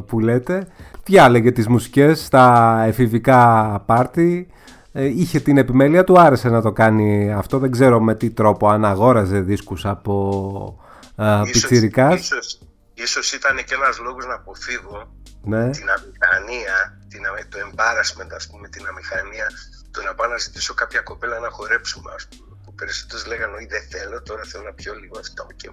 [0.08, 0.68] που λέτε
[1.04, 4.48] διάλεγε τις μουσικές στα εφηβικά πάρτι
[4.92, 8.70] ε, είχε την επιμέλεια του άρεσε να το κάνει αυτό δεν ξέρω με τι τρόπο
[8.70, 10.80] αν αγόραζε δίσκους από
[11.16, 12.60] ε, πιτσιρικάς ίσως,
[12.94, 15.70] ίσως ήταν και ένας λόγος να αποφύγω ναι.
[15.70, 19.48] την αμηχανία, την, αμε- το embarrassment ας πούμε, την αμηχανία,
[19.92, 22.58] το να πάω να ζητήσω κάποια κοπέλα να χορέψουμε ας πούμε.
[22.64, 25.72] Που περισσότερες λέγανε όχι δεν θέλω, τώρα θέλω να πιω λίγο αυτό και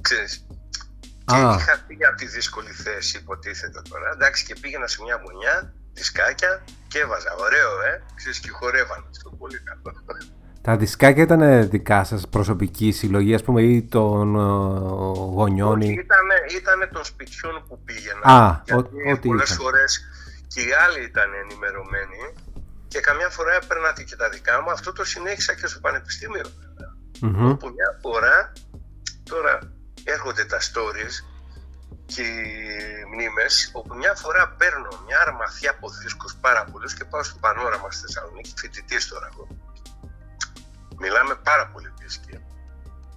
[0.00, 0.46] ξέρεις.
[1.24, 1.56] Και Α.
[1.58, 4.10] είχα φύγει από τη δύσκολη θέση, υποτίθεται τώρα.
[4.12, 7.34] Εντάξει, και πήγαινα σε μια γωνιά, δισκάκια και έβαζα.
[7.34, 8.02] Ωραίο, ε!
[8.14, 9.04] Ξέρεις, και χορεύανε.
[9.10, 10.04] Αυτό πολύ καλό.
[10.68, 14.38] Τα δισκάκια ήταν δικά σας προσωπική συλλογή, ας πούμε, ή των ε,
[15.38, 15.80] γονιών.
[15.80, 18.20] ή- Ήτανε, ήτανε των σπιτιών που πήγαινα.
[18.32, 19.58] Α, γιατί ό- ό,τι πολλές ήταν.
[19.62, 19.90] φορές
[20.52, 22.20] και οι άλλοι ήταν ενημερωμένοι
[22.88, 24.70] και καμιά φορά έπαιρνα και τα δικά μου.
[24.70, 26.46] Αυτό το συνέχισα και στο πανεπιστήμιο.
[26.60, 26.90] βέβαια.
[27.20, 27.50] Μμμ.
[27.50, 28.52] Όπου μια φορά,
[29.32, 29.54] τώρα
[30.04, 31.14] έρχονται τα stories
[32.12, 32.44] και οι
[33.12, 37.90] μνήμες, όπου μια φορά παίρνω μια αρμαθιά από δίσκους πάρα πολλούς και πάω στο πανόραμα
[37.90, 39.46] στη Θεσσαλονίκη, φοιτητής τώρα εγώ.
[40.98, 42.44] Μιλάμε πάρα πολύ δίσκοι.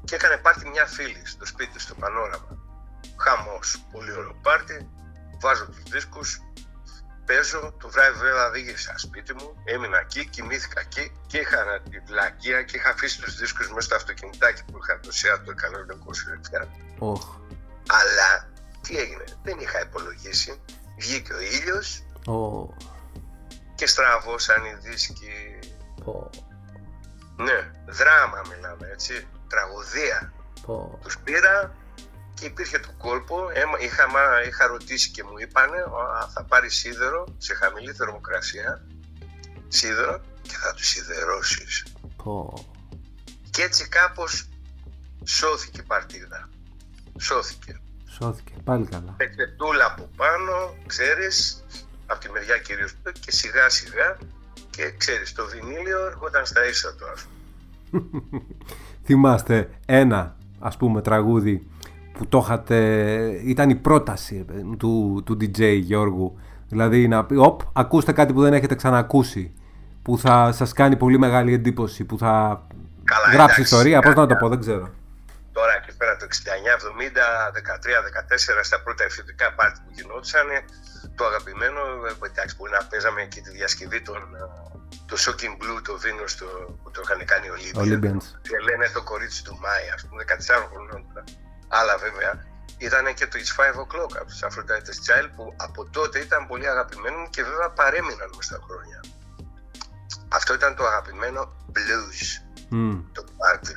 [0.03, 2.57] Και έκανε πάρτι μια φίλη στο σπίτι, στο πανόραμα.
[3.17, 4.89] Χαμός, πολύ ωραίο πάρτι.
[5.39, 6.39] Βάζω τους δίσκους,
[7.25, 12.63] παίζω, το βράδυ βέβαια οδήγησα σπίτι μου, έμεινα εκεί, κοιμήθηκα εκεί και είχα τη βλακεία
[12.63, 15.53] και είχα αφήσει τους δίσκους μέσα στο αυτοκινητάκι που είχα το ΣΕΑ το
[16.61, 16.67] 127.
[16.99, 17.35] Οχ.
[17.89, 18.49] Αλλά
[18.81, 20.61] τι έγινε, δεν είχα υπολογίσει.
[20.99, 22.73] Βγήκε ο ήλιος Ω,
[23.75, 25.59] και στραβώσαν οι δίσκοι.
[26.03, 26.29] πω,
[27.43, 30.33] Ναι, δράμα μιλάμε έτσι, τραγωδία.
[30.65, 30.99] πω.
[31.03, 31.75] Τους πήρα
[32.33, 33.49] και υπήρχε το κόλπο.
[33.53, 35.77] Έμα- Είχα, μα- είχα ρωτήσει και μου είπανε
[36.21, 38.81] «Α, θα πάρεις σίδερο σε χαμηλή θερμοκρασία.
[39.67, 41.85] Σίδερο και θα του σιδερώσεις.
[42.23, 42.53] πω.
[43.49, 44.49] Και έτσι κάπως
[45.25, 46.49] σώθηκε η παρτίδα.
[47.19, 47.79] Σώθηκε.
[48.09, 49.13] Σώθηκε, πάλι καλά.
[49.17, 51.63] Πετετούλα από πάνω, ξέρεις,
[52.05, 54.17] από τη μεριά κυρίως και σιγά σιγά
[54.81, 58.01] και ξέρεις, το βινίλιο έρχονταν στα ίσα του ας πούμε.
[59.05, 61.67] Θυμάστε ένα, ας πούμε, τραγούδι
[62.13, 62.77] που το είχατε,
[63.45, 66.39] ήταν η πρόταση ρε παιδί μου, του, του DJ Γιώργου.
[66.67, 69.53] Δηλαδή να πει, οπ, ακούστε κάτι που δεν έχετε ξανακούσει,
[70.01, 72.33] που θα σας κάνει πολύ μεγάλη εντύπωση, που θα
[73.03, 74.89] Καλά, γράψει εντάξει, ιστορία, πώς να το κάποια- πω, δεν ξέρω.
[75.57, 80.47] Τώρα εκεί πέρα το 69, 70, 13, 14 στα πρώτα ευθυντικά πάρτι που γινόντουσαν
[81.15, 84.43] το αγαπημένο, ε, εντάξει μπορεί να παίζαμε και τη διασκευή των ε,
[85.09, 86.47] το Shocking Blue, το Βίνο στο,
[86.81, 87.81] που το είχαν κάνει οι Olympians.
[87.83, 88.25] Olympians.
[88.47, 91.23] Και λένε το κορίτσι του Μάη, ας πούμε, 14 χρονών τώρα.
[91.79, 92.33] Αλλά βέβαια
[92.87, 96.67] ήταν και το It's 5 O'Clock από τους Aphrodite's Child που από τότε ήταν πολύ
[96.67, 98.99] αγαπημένο μου και βέβαια παρέμειναν μες στα χρόνια.
[100.37, 101.41] Αυτό ήταν το αγαπημένο
[101.75, 102.21] blues,
[102.69, 102.97] Μμ.
[103.11, 103.73] το πάρτι.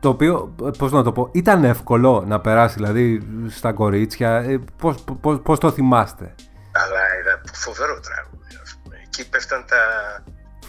[0.00, 5.04] Το οποίο, πώς να το πω, ήταν εύκολο να περάσει δηλαδή στα κορίτσια, ε, πώς,
[5.20, 6.34] πώς, πώς το θυμάστε;
[6.72, 8.65] Αλλά ήταν φοβερό τραγούδι, ας πούμε.
[9.18, 9.82] Εκεί πέφταν τα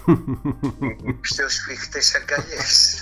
[1.22, 3.02] πιο σφιχτές αγκαλιές.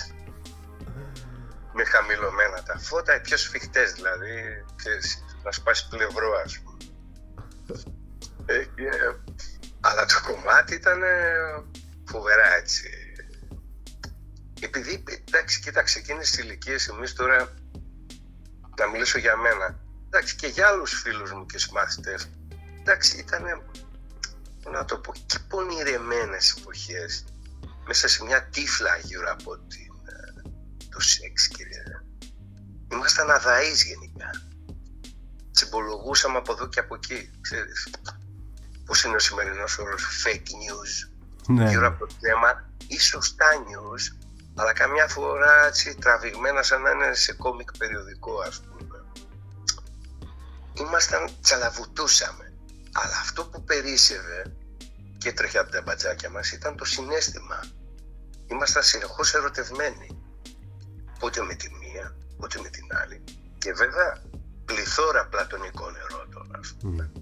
[1.72, 6.76] Με χαμηλωμένα τα φώτα, οι πιο σφιχτές δηλαδή, ξέρεις, να σπάσει πλευρό, ας πούμε.
[8.46, 8.90] Ε, και,
[9.80, 11.34] αλλά το κομμάτι ήταν ε,
[12.04, 12.90] φοβερά έτσι.
[14.60, 17.54] Επειδή, εντάξει, κοίταξε, εκείνες τις ηλικίες εμείς τώρα,
[18.78, 22.30] να μιλήσω για μένα, εντάξει, και για άλλους φίλους μου και συμμαθητές,
[22.80, 23.44] εντάξει, ήταν,
[24.72, 27.24] να το πω, και πονηρεμένες εποχές,
[27.86, 30.42] μέσα σε μια τύφλα γύρω από την, ε,
[30.90, 31.82] το σεξ, κύριε.
[32.92, 34.30] Ήμασταν αδαείς γενικά.
[35.52, 37.88] Τσιμπολογούσαμε από εδώ και από εκεί, ξέρεις.
[38.84, 41.10] Πώς είναι ο σημερινός όρος fake news
[41.46, 41.68] Ναι.
[41.68, 47.14] γύρω από το θέμα ή σωστά news, αλλά καμιά φορά έτσι τραβηγμένα σαν να είναι
[47.14, 49.04] σε κόμικ περιοδικό ας πούμε.
[50.74, 52.45] Ήμασταν, τσαλαβουτούσαμε.
[53.02, 54.52] Αλλά αυτό που περίσσευε
[55.18, 57.64] και τρέχει από τα μπατζάκια μας ήταν το συνέστημα.
[58.46, 60.22] Ήμασταν συνεχώς ερωτευμένοι.
[61.18, 63.24] Πότε με τη μία, πότε με την άλλη.
[63.58, 64.22] Και βέβαια
[64.64, 67.12] πληθώρα πλατωνικών ερώτων ας πούμε.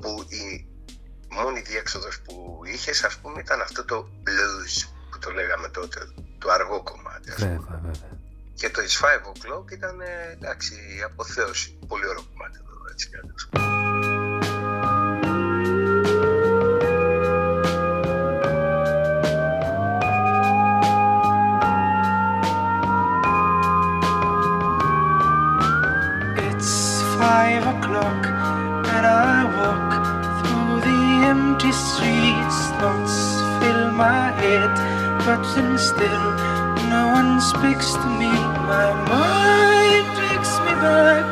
[0.00, 0.66] Που η
[1.28, 5.98] μόνη διέξοδος που είχες ας πούμε ήταν αυτό το blues που το λέγαμε τότε,
[6.38, 7.48] το αργό κομμάτι ας πούμε.
[7.48, 8.20] Βέβαια, βέβαια.
[8.54, 11.78] Και το It's 5 O'Clock ήταν ε, εντάξει η αποθέωση.
[11.86, 13.16] Πολύ ωραίο κομμάτι εδώ έτσι κι
[27.52, 28.26] five o'clock
[28.94, 29.90] and I walk
[30.38, 31.00] through the
[31.32, 32.58] empty streets.
[32.80, 33.16] Thoughts
[33.60, 34.72] fill my head,
[35.26, 36.26] but then still
[36.88, 38.32] no one speaks to me.
[38.72, 41.26] My mind takes me back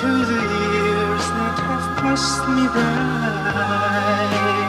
[0.00, 4.65] to the years that have passed me by.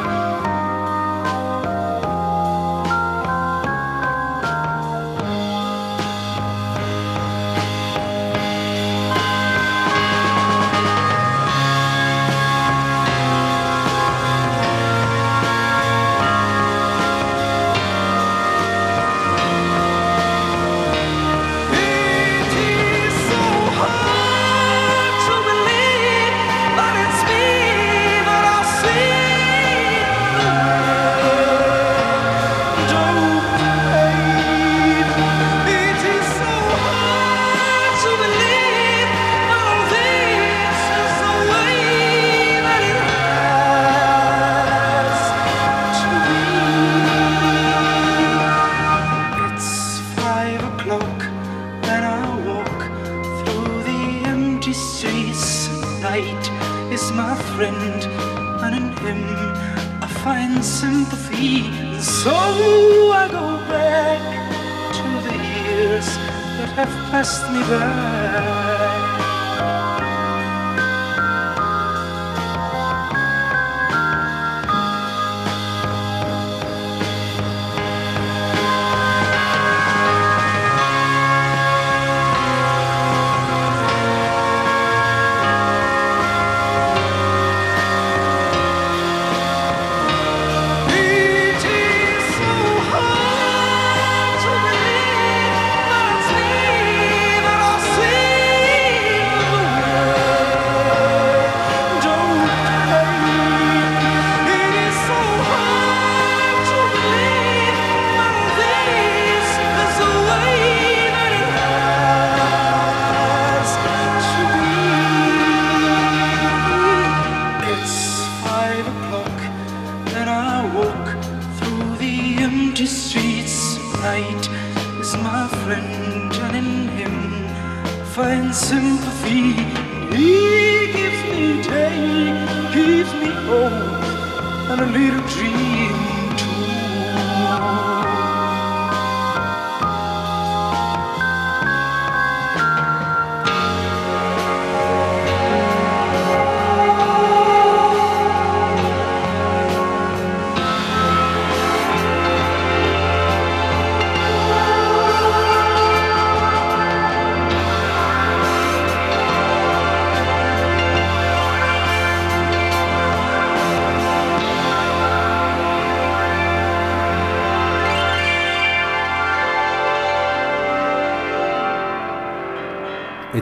[67.12, 68.66] past me by.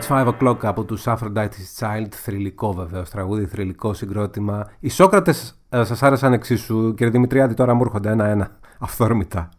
[0.07, 4.71] It's 5 o'clock από τους Aphrodite's Child, θρηλυκό βεβαίως τραγούδι, θρηλυκό συγκρότημα.
[4.79, 9.49] Οι Σόκρατες ε, σας άρεσαν εξίσου, κύριε Δημητριάδη, τώρα μου έρχονται ένα-ένα, αυθόρμητα.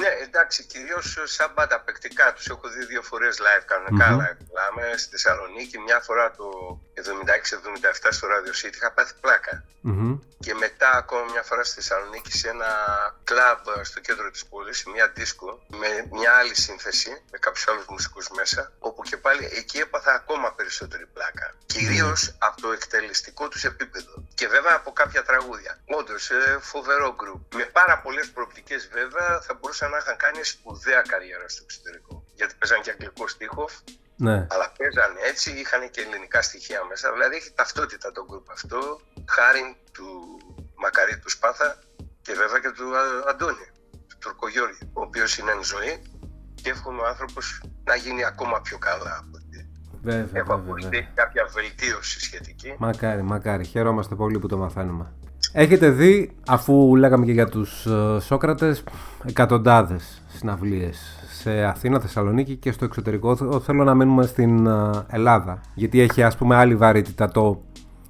[0.00, 4.18] Ναι, εντάξει, κυρίως σαν μπάντα παικτικά τους έχω δει δύο φορές live κανονικά Μμμ.
[4.20, 4.38] live.
[4.48, 6.73] Μιλάμε στη Θεσσαλονίκη, μια φορά το
[7.04, 8.74] 76-77 στο Radio City.
[8.74, 9.64] Είχα πάθει πλάκα.
[9.80, 10.18] Μμμ.
[10.40, 12.70] Και μετά ακόμα μια φορά στη Θεσσαλονίκη σε ένα
[13.24, 17.84] κλαμπ στο κέντρο της πόλης, σε μια δίσκο με μια άλλη σύνθεση, με κάποιους άλλους
[17.88, 21.54] μουσικούς μέσα, όπου και πάλι εκεί έπαθα ακόμα περισσότερη πλάκα.
[21.66, 24.24] Κυρίως από το εκτελεστικό τους επίπεδο.
[24.34, 25.80] Και βέβαια από κάποια τραγούδια.
[25.86, 27.54] Όντως, ε, φοβερό γκρουπ.
[27.54, 32.24] Με πάρα πολλές προοπτικές βέβαια θα μπορούσαν να είχαν κάνει σπουδαία καριέρα στο εξωτερικό.
[32.34, 33.68] Γιατί παίζαν και αγγλικό στίχο,
[34.16, 34.36] Ναι.
[34.52, 37.12] αλλά παίζαν έτσι, είχαν και ελληνικά στοιχεία μέσα.
[37.12, 38.78] Δηλαδή έχει ταυτότητα το γκρουπ αυτό,
[39.36, 39.62] χάρη
[39.96, 40.06] του
[40.82, 41.68] Μακαρίτου Σπάθα
[42.24, 43.66] και βέβαια και του Α- Αντώνη,
[44.08, 45.92] του Τουρκογιώργη, ο οποίος είναι εν ζωή
[46.62, 49.58] και εύχομαι ο άνθρωπος να γίνει ακόμα πιο καλά από ό,τι
[50.02, 50.82] Βέβαια, έχω βέβαια, ακούσει.
[50.84, 50.98] βέβαια.
[51.00, 52.74] Έχει κάποια βελτίωση σχετική.
[52.78, 53.64] Μακάρι, μακάρι.
[53.64, 55.12] Χαιρόμαστε πολύ που το μαθαίνουμε.
[55.52, 58.84] Έχετε δει, αφού λέγαμε και για τους ε, Σόκρατες,
[59.28, 63.36] εκατοντάδες συναυλίες σε Αθήνα, Θεσσαλονίκη και στο εξωτερικό.
[63.36, 67.60] Θε- Θέλω να μείνουμε στην ε, Ελλάδα, γιατί έχει ας πούμε άλλη βαρύτητα το,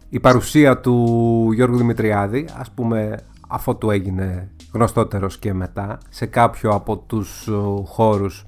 [0.09, 3.17] η παρουσία του Γιώργου Δημητριάδη, ας πούμε
[3.49, 7.53] αφού του έγινε γνωστότερος και μετά, σε κάποιο από τους ε,
[7.85, 8.45] χώρους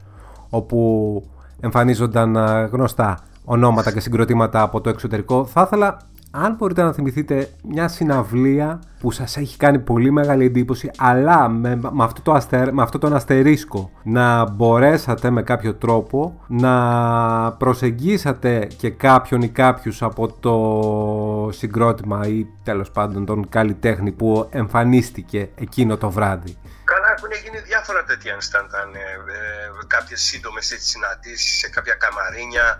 [0.51, 1.22] όπου
[1.61, 5.45] εμφανίζονταν ε, γνωστά ονόματα και συγκροτήματα από το εξωτερικό.
[5.45, 5.97] Θα ήθελα,
[6.45, 11.76] αν μπορείτε να θυμηθείτε, μια συναυλία που σας έχει κάνει πολύ μεγάλη εντύπωση, αλλά με,
[11.76, 18.68] με, αυτό, το αστε, με αυτό τον αστερίσκο να μπορέσατε με κάποιο τρόπο να προσεγγίσατε
[18.76, 25.97] και κάποιον ή κάποιους από το συγκρότημα ή τέλος πάντων τον καλλιτέχνη που εμφανίστηκε εκείνο
[25.97, 31.68] το βράδυ; Καλά, έχουν γίνει διάφορα τέτοια instantan, ε, ε, κάποιες σύντομες έτσι, συναντήσεις σε
[31.70, 32.78] κάποια καμαρίνια.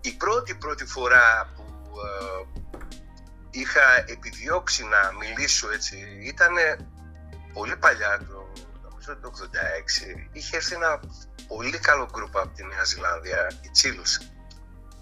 [0.00, 1.62] Η πρώτη πρώτη φορά που
[2.00, 2.52] ε,
[3.52, 6.54] είχα επιδιώξει να μιλήσω έτσι ήταν
[7.52, 10.28] πολύ παλιά, το, νομίζω το 86.
[10.32, 11.00] Είχε έρθει ένα
[11.48, 14.12] πολύ καλό γκρουπ από τη Νέα Ζηλανδία, οι Chills,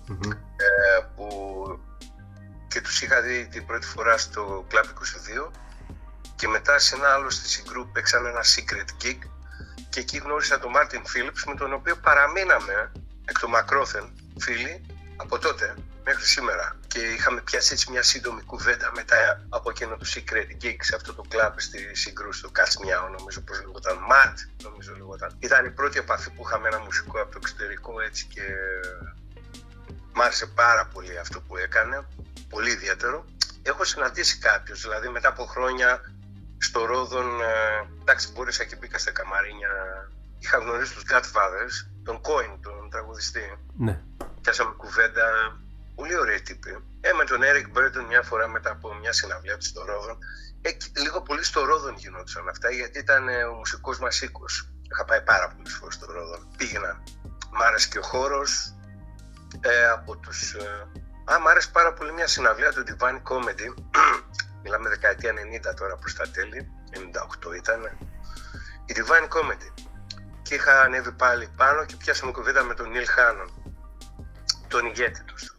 [0.06, 0.30] Μμμ.
[0.30, 1.28] ε, που
[2.68, 4.84] και τους είχα δει την πρώτη φορά στο Club
[5.46, 5.50] 22
[6.36, 9.18] και μετά σε ένα άλλο στη Group παίξαν ένα secret gig
[9.88, 12.92] και εκεί γνώρισα τον Μάρτιν Phillips με τον οποίο παραμείναμε
[13.24, 14.86] εκ των μακρόθεν φίλοι
[15.16, 15.74] από τότε
[16.04, 20.76] μέχρι σήμερα και είχαμε πιάσει έτσι μια σύντομη κουβέντα μετά από εκείνο το secret gig
[20.80, 25.64] σε αυτό το club στη Συγκρού στο Κατσμιάο νομίζω πως λεγόταν Ματ νομίζω λεγόταν ήταν
[25.64, 28.42] η πρώτη επαφή που είχαμε ένα μουσικό από το εξωτερικό έτσι και
[30.14, 32.06] Μ' άρεσε πάρα πολύ αυτό που έκανε,
[32.48, 33.24] πολύ ιδιαίτερο.
[33.62, 36.00] Έχω συναντήσει κάποιους, δηλαδή μετά από χρόνια
[36.58, 39.68] στο Ρόδον, ε, εντάξει, μπόρεσα και μπήκα στα καμαρίνια.
[40.38, 41.74] Είχα γνωρίσει τους Godfathers,
[42.04, 43.58] τον Coin, τον τραγουδιστή.
[43.76, 44.00] Ναι.
[44.40, 45.26] Πιάσαμε κουβέντα,
[46.00, 46.70] Πολύ ωραίοι τύποι.
[47.00, 50.18] Ε, με τον Eric Burton μια φορά μετά από μια συναυλία του στο Ρόδον.
[50.62, 54.70] Ε, και λίγο πολύ στο Ρόδον γινόντουσαν αυτά γιατί ήταν ε, ο μουσικός μας οίκος.
[54.90, 56.48] Είχα πάει πάρα πολλές φορές στο Ρόδον.
[56.56, 57.02] Πήγαινα.
[57.50, 58.74] Μ' άρεσε και ο χώρος
[59.60, 60.54] ε, από τους...
[60.54, 60.88] Ε,
[61.32, 63.74] α, μ' άρεσε πάρα πολύ μια συναυλία του Divine Comedy.
[64.62, 65.32] Μιλάμε δεκαετία
[65.70, 66.68] 90 τώρα προς τα τέλη.
[67.50, 67.80] 98 ήταν.
[68.86, 69.70] Η Divine Comedy.
[70.42, 73.48] Και είχα ανέβει πάλι πάνω και πιάσαμε κουβέντα με τον Neil Hannon.
[74.68, 75.54] Τον ηγέτη τους.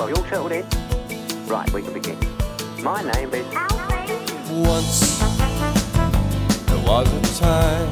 [0.00, 0.64] Well, you all settled in?
[1.46, 2.18] Right, we can begin.
[2.82, 3.44] My name is.
[4.50, 5.18] Once
[6.64, 7.86] there was a time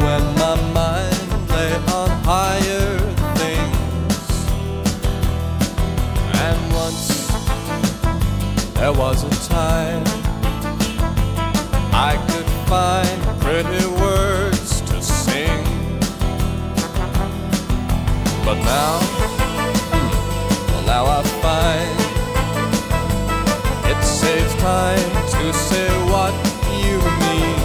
[0.00, 2.98] when my mind lay on higher
[3.36, 4.16] things,
[6.32, 7.26] and once
[8.72, 10.02] there was a time
[11.92, 15.62] I could find pretty words to sing,
[18.46, 19.15] but now,
[24.66, 26.34] time to say what
[26.82, 27.60] you mean.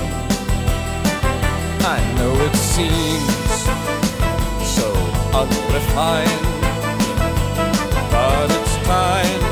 [1.96, 3.56] I know it seems
[4.78, 4.90] so
[5.42, 6.46] unrefined,
[8.12, 9.51] but it's time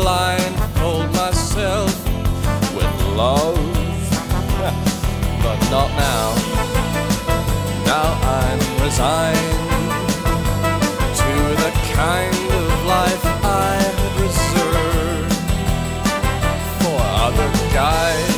[0.00, 1.92] could blindfold myself
[2.74, 3.56] with love,
[5.42, 6.34] but not now.
[7.84, 9.90] Now I'm resigned
[11.20, 11.32] to
[11.62, 15.32] the kind of life I had reserved
[16.80, 18.36] for other guys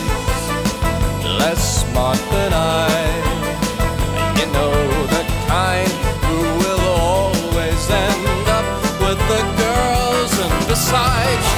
[1.38, 2.88] less smart than I.
[4.38, 4.74] You know
[5.16, 5.92] the kind
[6.26, 8.66] who will always end up
[9.00, 11.51] with the girls, and you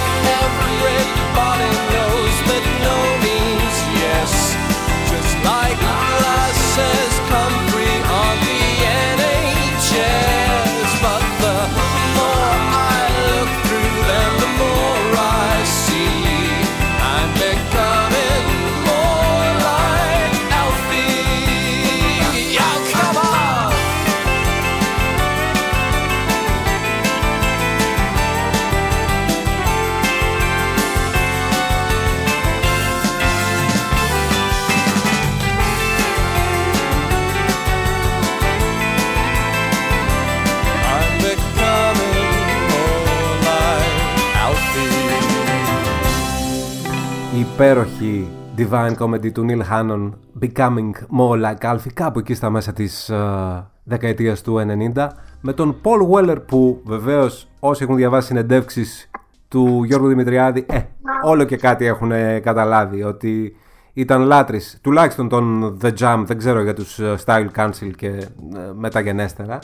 [47.55, 53.09] υπέροχη Divine Comedy του Neil Hannon Becoming More Like Alfie κάπου εκεί στα μέσα της
[53.09, 54.61] ε, δεκαετίας του
[54.94, 55.09] 90
[55.40, 59.11] με τον Paul Weller που βεβαίως όσοι έχουν διαβάσει συνεντεύξεις
[59.48, 60.80] του Γιώργου Δημητριάδη ε,
[61.24, 63.57] όλο και κάτι έχουν ε, καταλάβει ότι
[63.92, 68.28] ήταν λάτρης τουλάχιστον τον The Jam δεν ξέρω για τους ε, Style Council και ε,
[68.74, 69.59] μεταγενέστερα.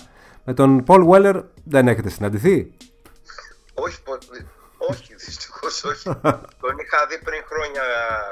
[0.45, 2.73] Με τον Paul Weller δεν έχετε συναντηθεί;
[3.75, 4.45] Όχι, πο- όχι
[5.27, 6.05] δυστυχώ όχι.
[6.63, 7.85] Τον είχα δει πριν χρόνια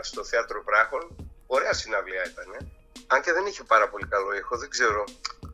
[0.03, 1.05] στο θέατρο Πράχων.
[1.47, 2.49] Ωραία συναυλία ήταν.
[3.07, 5.05] Αν και δεν είχε πάρα πολύ καλό ήχο, δεν ξέρω.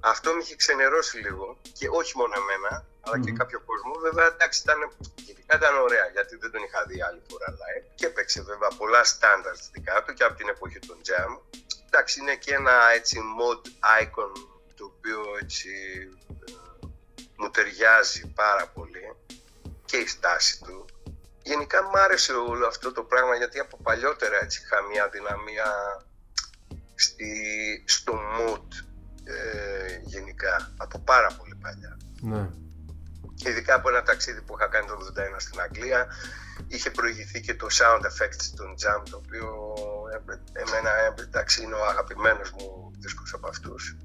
[0.01, 1.47] Αυτό με είχε ξενερώσει λίγο.
[1.79, 3.93] Και όχι μόνο εμένα, αλλά και κάποιο κόσμο.
[4.07, 4.79] Βέβαια, εντάξει, ήταν,
[5.17, 7.85] γενικά ήταν ωραία γιατί δεν τον είχα δει άλλη φορά live.
[7.95, 11.33] Και έπαιξε βέβαια πολλά standards δικά του και από την εποχή των Jam.
[11.87, 13.63] Εντάξει, είναι και ένα έτσι mod
[14.01, 14.33] icon
[14.77, 15.71] το οποίο έτσι
[16.47, 16.87] ε,
[17.37, 19.17] μου ταιριάζει πάρα πολύ
[19.85, 20.85] και η στάση του.
[21.45, 25.67] Γενικά μου άρεσε όλο αυτό το πράγμα γιατί από παλιότερα έτσι είχα μια δυναμία
[26.95, 27.31] στη,
[27.87, 28.67] στο mood
[29.25, 31.97] ε, γενικά, από πάρα πολύ παλιά.
[32.21, 32.51] ναι.
[33.47, 36.07] Ειδικά από ένα ταξίδι που είχα κάνει το 81 στην Αγγλία,
[36.67, 39.75] είχε προηγηθεί και το sound effects των Jam, το οποίο
[40.13, 43.97] ε, εμένα ε, εντάξει είναι ο αγαπημένος μου δίσκος από αυτούς,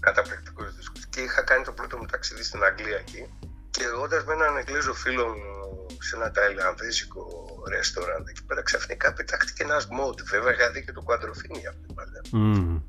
[0.00, 1.06] καταπληκτικός δίσκος.
[1.06, 3.38] Και είχα κάνει το πρώτο μου ταξίδι στην Αγγλία εκεί
[3.70, 5.57] και όντας με έναν Εγγλέζο φίλο μου
[6.00, 7.26] σε ένα ταϊλανδέζικο
[7.68, 10.18] ρεστοράν εκεί πέρα ξαφνικά πετάχτηκε ένας μόντ.
[10.30, 12.80] Βέβαια είχα δει και το Quadrophenia από την παλιά Μμμ.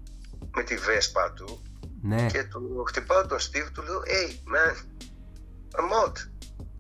[0.56, 1.62] με τη βέσπα του
[2.02, 2.26] Ναι.
[2.26, 4.76] Και του χτυπάω τον Steve, του λέω Hey man,
[5.80, 6.18] I'm out.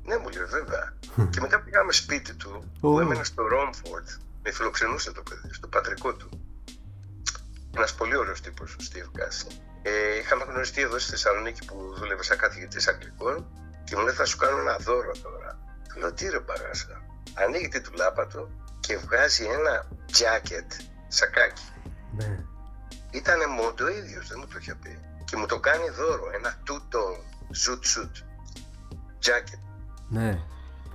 [0.03, 0.97] Ναι, μου λέει βέβαια.
[1.29, 2.99] και μετά πήγαμε σπίτι του, που Ω.
[2.99, 4.07] έμενε στο Ρόμφορντ.
[4.43, 6.29] Με φιλοξενούσε το παιδί, στο πατρικό του.
[7.75, 9.53] Ένας πολύ ωραίος τύπος, ο Steve Castle.
[9.81, 13.45] Ε, είχαμε γνωριστεί εδώ στη Θεσσαλονίκη που δούλευε σαν καθηγητής Αγγλικών
[13.83, 15.59] και μου λέει: Θα σου κάνω ένα δώρο τώρα.
[15.93, 17.01] Του λέω: Τι ρε μπαγάσα.
[17.33, 20.71] Ανοίγει τη τουλάπα του και βγάζει ένα jacket
[21.07, 21.63] σακάκι.
[22.15, 22.37] ναι.
[23.11, 24.99] Ήτανε μόντο ο ίδιος, δεν μου το είχε πει.
[25.25, 27.19] Και μου το κάνει δώρο, ένα two-tone
[27.61, 28.15] zoot suit
[29.25, 29.59] jacket.
[30.09, 30.39] Ναι.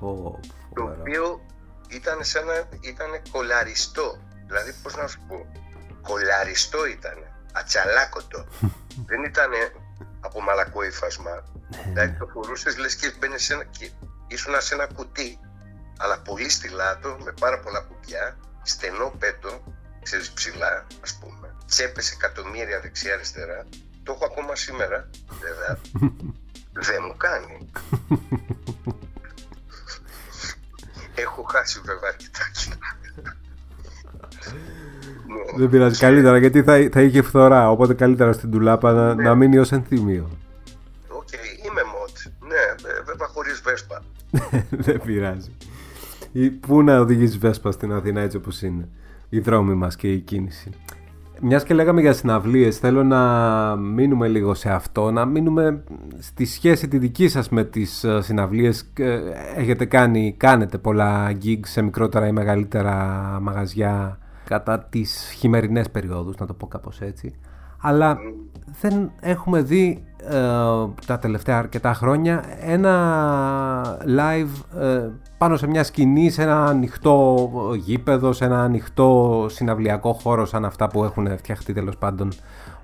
[0.00, 0.40] Πω,
[0.74, 1.00] Το φοβερό.
[1.00, 1.40] οποίο
[1.88, 4.18] ήταν σαν να ήταν κολαριστό.
[4.46, 5.46] Δηλαδή, πώς να σου πω,
[6.02, 7.16] κολαριστό ήταν,
[7.52, 8.46] ατσαλάκωτο.
[9.08, 9.50] δεν ήταν
[10.20, 11.44] από μαλακό ύφασμα.
[11.84, 13.90] δηλαδή, το φορούσες λες και μπαίνεις σε ένα, και
[14.26, 15.38] ήσουν σε ένα κουτί,
[15.98, 19.64] αλλά πολύ στυλάτο, με πάρα πολλά κουμπιά, στενό πέτο,
[20.02, 21.54] ξέρεις ψηλά, ας πούμε.
[21.66, 23.66] Τσέπες εκατομμύρια δεξιά-αριστερά.
[24.02, 25.10] Το έχω ακόμα σήμερα,
[25.40, 25.78] βέβαια.
[26.88, 27.70] δεν μου κάνει.
[31.14, 32.76] Έχω χάσει βέβαια αρκετά κιλά.
[35.26, 35.58] Ναι.
[35.58, 37.70] Δεν πειράζει καλύτερα γιατί θα, θα είχε φθορά.
[37.70, 39.22] Οπότε καλύτερα στην ντουλάπα να, Ναι.
[39.22, 40.38] να μείνει ως ενθύμιο.
[41.08, 41.28] Οκ,
[41.66, 41.83] είμαι μοτ.
[42.54, 44.02] Ναι, ε, βέβαια χωρίς Βέσπα.
[44.86, 45.56] Δεν πειράζει.
[46.32, 48.88] Ή Πού να οδηγήσει Βέσπα στην Αθήνα έτσι όπως είναι;
[49.28, 50.70] Οι δρόμοι μας και η κίνηση.
[51.40, 55.82] Μιας και λέγαμε για συναυλίες, θέλω να μείνουμε λίγο σε αυτό, να μείνουμε
[56.18, 58.90] στη σχέση τη δική σας με τις ε, συναυλίες.
[58.98, 59.20] Ε,
[59.56, 62.94] Έχετε κάνει, κάνετε πολλά gigs σε μικρότερα ή μεγαλύτερα
[63.42, 67.34] μαγαζιά κατά τις χειμερινές περιόδους, να το πω κάπως έτσι.
[67.80, 68.18] Αλλά
[68.80, 70.13] δεν έχουμε δει ε,
[71.06, 75.08] τα τελευταία αρκετά χρόνια ένα live ε,
[75.38, 80.88] πάνω σε μια σκηνή, σε ένα ανοιχτό γήπεδο, σε ένα ανοιχτό συναυλιακό χώρο σαν αυτά
[80.88, 82.32] που έχουν φτιαχτεί τέλος πάντων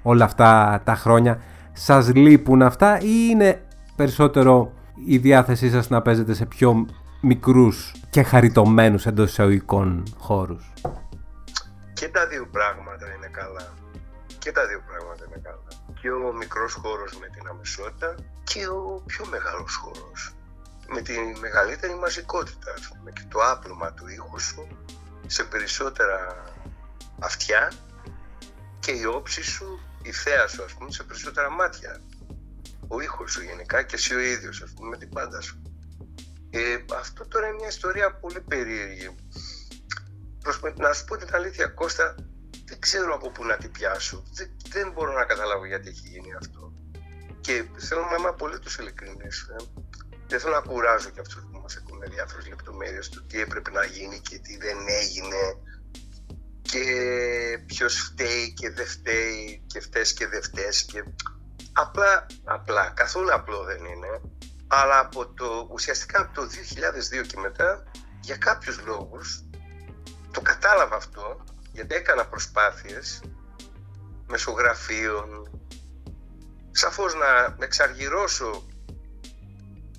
[0.03, 1.41] όλα αυτά τα χρόνια.
[1.73, 3.63] Σας λείπουν αυτά ή είναι
[3.97, 4.73] περισσότερο
[5.07, 6.87] η διάθεσή σας να παίζετε σε πιο
[7.21, 10.73] μικρούς και χαριτωμένους εντός εισαγωγικών χώρους;
[11.93, 13.67] Και τα δύο πράγματα είναι καλά.
[14.39, 15.60] Και τα δύο πράγματα είναι καλά.
[16.01, 20.35] Και ο μικρός χώρος με την αμεσότητα και ο πιο μεγάλος χώρος
[20.93, 24.67] με τη μεγαλύτερη μαζικότητα ας πούμε, και το άπλωμα του ήχους σου
[25.27, 26.45] σε περισσότερα
[27.21, 27.73] αυτιά
[28.81, 32.01] και η όψη σου, η θέα σου ας πούμε σε περισσότερα μάτια.
[32.89, 35.63] Ο ήχος σου γενικά και εσύ ο ίδιος ας πούμε με την πάντα σου.
[36.51, 39.15] Ε, αυτό τώρα είναι μια ιστορία πολύ περίεργη.
[40.43, 42.15] Προς, να σου πω την αλήθεια Κώστα,
[42.71, 44.23] δεν ξέρω από πού να την πιάσω.
[44.33, 46.73] Δεν, δεν μπορώ να καταλάβω γιατί έχει γίνει αυτό.
[47.41, 49.37] Και θέλω να είμαι απολύτως ειλικρινής.
[49.41, 49.57] Ε.
[50.27, 53.85] Δεν θέλω να κουράζω και αυτούς που μας ακούνε διάφορες λεπτομέρειες του τι έπρεπε να
[53.85, 55.43] γίνει και τι δεν έγινε
[56.63, 56.85] και
[57.67, 61.05] ποιος φταίει και δεν φταίει και φταίς και δεν φταίς και
[61.73, 64.21] απλά, απλά, καθόλου απλό δεν είναι
[64.67, 66.43] αλλά από το, ουσιαστικά από το
[67.23, 67.85] 2002 και μετά
[68.21, 69.45] για κάποιους λόγους
[70.31, 73.23] το κατάλαβα αυτό γιατί έκανα προσπάθειες
[74.27, 75.51] μεσογραφείων
[76.71, 78.67] σαφώς να εξαργυρώσω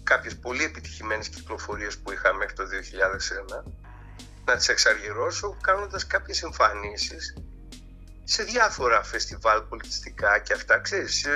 [0.04, 3.72] κάποιες πολύ επιτυχημένες κυκλοφορίες που είχα μέχρι το 2001
[4.46, 7.34] να τις εξαργυρώσω κάνοντας κάποιες εμφανίσεις
[8.24, 11.30] σε διάφορα φεστιβάλ πολιτιστικά και αυτά, ξέρεις, σε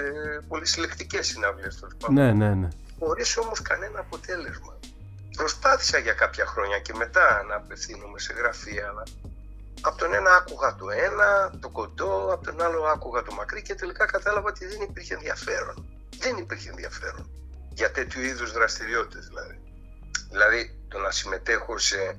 [0.47, 2.67] πολύ συλλεκτικές συναυλίες τέλος πάντων Ναι, ναι, ναι.
[2.99, 4.79] χωρίς όμως κανένα αποτέλεσμα.
[5.38, 9.03] Προσπάθησα για κάποια χρόνια και μετά να απευθύνομαι σε γραφεία, αλλά
[9.82, 13.76] από τον ένα άκουγα το ένα, το κοντό, από τον άλλο άκουγα το μακρύ και
[13.76, 15.86] τελικά κατάλαβα ότι δεν υπήρχε ενδιαφέρον.
[16.19, 17.30] Δεν υπήρχε ενδιαφέρον
[17.69, 19.59] για τέτοιου είδους δραστηριότητες δηλαδή.
[20.30, 22.17] Δηλαδή το να συμμετέχω σε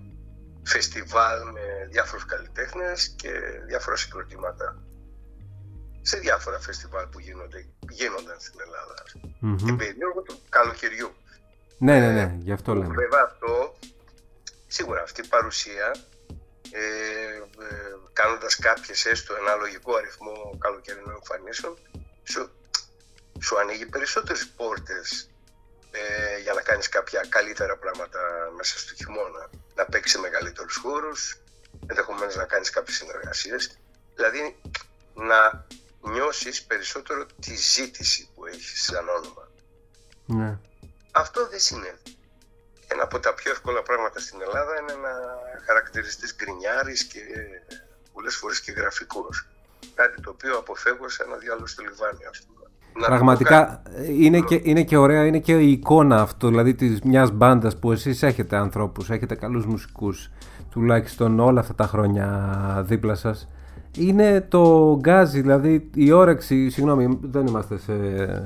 [0.64, 3.30] φεστιβάλ με διάφορους καλλιτέχνες και
[3.66, 4.82] διάφορα συγκροτήματα
[6.02, 8.94] σε διάφορα φεστιβάλ που γίνονται, γίνονταν στην Ελλάδα.
[9.04, 9.56] ας πούμε Μμμ.
[9.56, 11.10] την περίοδο του καλοκαιριού.
[11.78, 12.94] Ναι, ναι, ναι, γι' αυτό λέμε.
[12.94, 13.76] Βέβαια αυτό,
[14.66, 15.94] σίγουρα αυτή η παρουσία,
[16.78, 21.78] ε, ε, κάνοντας κάποιες έστω ένα λογικό αριθμό καλοκαιρινών εμφανίσεων,
[22.24, 22.50] σου,
[23.40, 25.30] σου ανοίγει περισσότερες πόρτες
[25.90, 28.20] ε, για να κάνεις κάποια καλύτερα πράγματα
[28.56, 29.50] μέσα στο χειμώνα.
[29.74, 31.38] Να παίξεις σε μεγαλύτερους χώρους,
[31.86, 33.78] ενδεχομένως να κάνεις κάποιες συνεργασίες.
[34.14, 34.60] Δηλαδή
[35.14, 35.66] να
[36.00, 39.48] νιώσεις περισσότερο τη ζήτηση που έχεις σαν όνομα.
[40.26, 40.58] Ναι.
[41.12, 42.15] Αυτό δεν συνέβη.
[42.86, 45.12] Ένα από τα πιο εύκολα πράγματα στην Ελλάδα είναι να
[45.66, 47.20] χαρακτηριστείς γκρινιάρης και
[48.12, 49.48] πολλές φορές και γραφικός.
[49.94, 52.64] Κάτι το οποίο αποφεύγω σε ένα διάλογο στο Λιβάνι, ας πούμε.
[52.94, 56.74] Να το πω Πραγματικά είναι και, είναι και ωραία, είναι και η εικόνα αυτό, δηλαδή
[56.74, 60.30] της μιας μπάντας που εσείς έχετε ανθρώπους, έχετε καλούς μουσικούς,
[60.70, 62.28] τουλάχιστον όλα αυτά τα χρόνια
[62.86, 63.48] δίπλα σας.
[63.98, 67.92] Είναι το γκάζι, δηλαδή η όρεξη, συγγνώμη δεν είμαστε σε,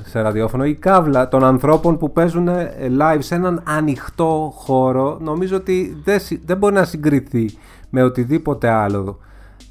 [0.09, 5.57] σε ραδιόφωνο, η κάβλα των ανθρώπων που παίζουν ε, live σε έναν ανοιχτό χώρο νομίζω
[5.57, 7.59] ότι δεν, συ- δεν μπορεί να συγκριθεί
[7.91, 9.21] με οτιδήποτε άλλο.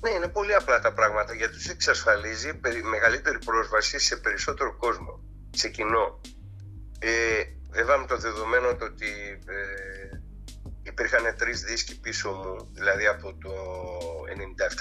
[0.01, 5.19] Ναι, είναι πολύ απλά τα πράγματα γιατί τους εξασφαλίζει περι- μεγαλύτερη πρόσβαση σε περισσότερο κόσμο,
[5.49, 6.19] σε κοινό.
[6.99, 7.09] Ε,
[7.71, 9.11] βέβαια με το δεδομένο το ότι
[9.45, 10.17] ε,
[10.83, 13.51] υπήρχαν τρεις δίσκοι πίσω μου, δηλαδή από το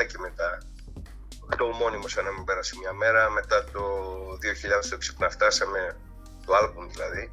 [0.00, 0.58] 97 και μετά,
[1.56, 3.82] το ομώνυμο σαν να μην πέρασε μια μέρα, μετά το
[4.82, 5.96] 2000 το ξύπνα φτάσαμε,
[6.46, 7.32] το άλμπουμ δηλαδή,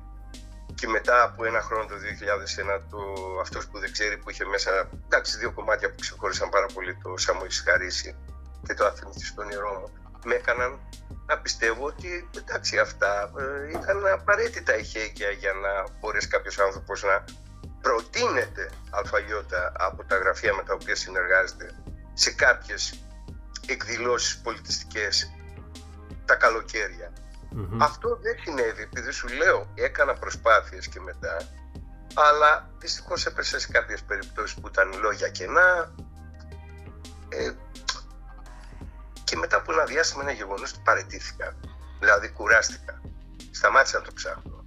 [0.76, 1.96] και μετά από ένα χρόνο το
[2.78, 3.00] 2001 το
[3.42, 7.18] αυτός που δεν ξέρει που είχε μέσα εντάξει, δύο κομμάτια που ξεχώρισαν πάρα πολύ το
[7.18, 8.16] «Σα μου έχεις χαρίσει»
[8.68, 9.92] και το «Αθηνιστή στον όνειρό μου»
[10.26, 10.80] με έκαναν
[11.26, 17.24] να πιστεύω ότι εντάξει αυτά ε, ήταν απαραίτητα εχέγγυα για να μπορέσει κάποιος άνθρωπος να
[17.82, 23.05] προτείνεται αλφαγιώτα από τα γραφεία με τα οποία συνεργάζεται σε κάποιες
[23.68, 25.32] εκδηλώσεις πολιτιστικές
[26.26, 27.14] τα καλοκαιρια
[27.78, 31.38] Αυτό δεν συνέβη επειδή σου λέω έκανα προσπάθειες και μετά
[32.16, 35.94] αλλά δυστυχώς έπεσα σε κάποιες περιπτώσεις που ήταν λόγια κενά.
[37.30, 37.52] Ε,
[39.24, 41.56] και μετά από ένα διάστημα ένα γεγονός ότι παρετήθηκα
[42.00, 43.02] δηλαδή κουράστηκα
[43.52, 44.66] σταμάτησα να το ψάχνω.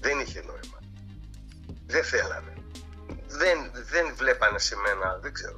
[0.00, 0.78] Δεν είχε νόημα.
[1.86, 2.52] Δεν θέλανε.
[3.26, 5.54] Δεν, δεν βλέπανε σε μένα δεν ξέρω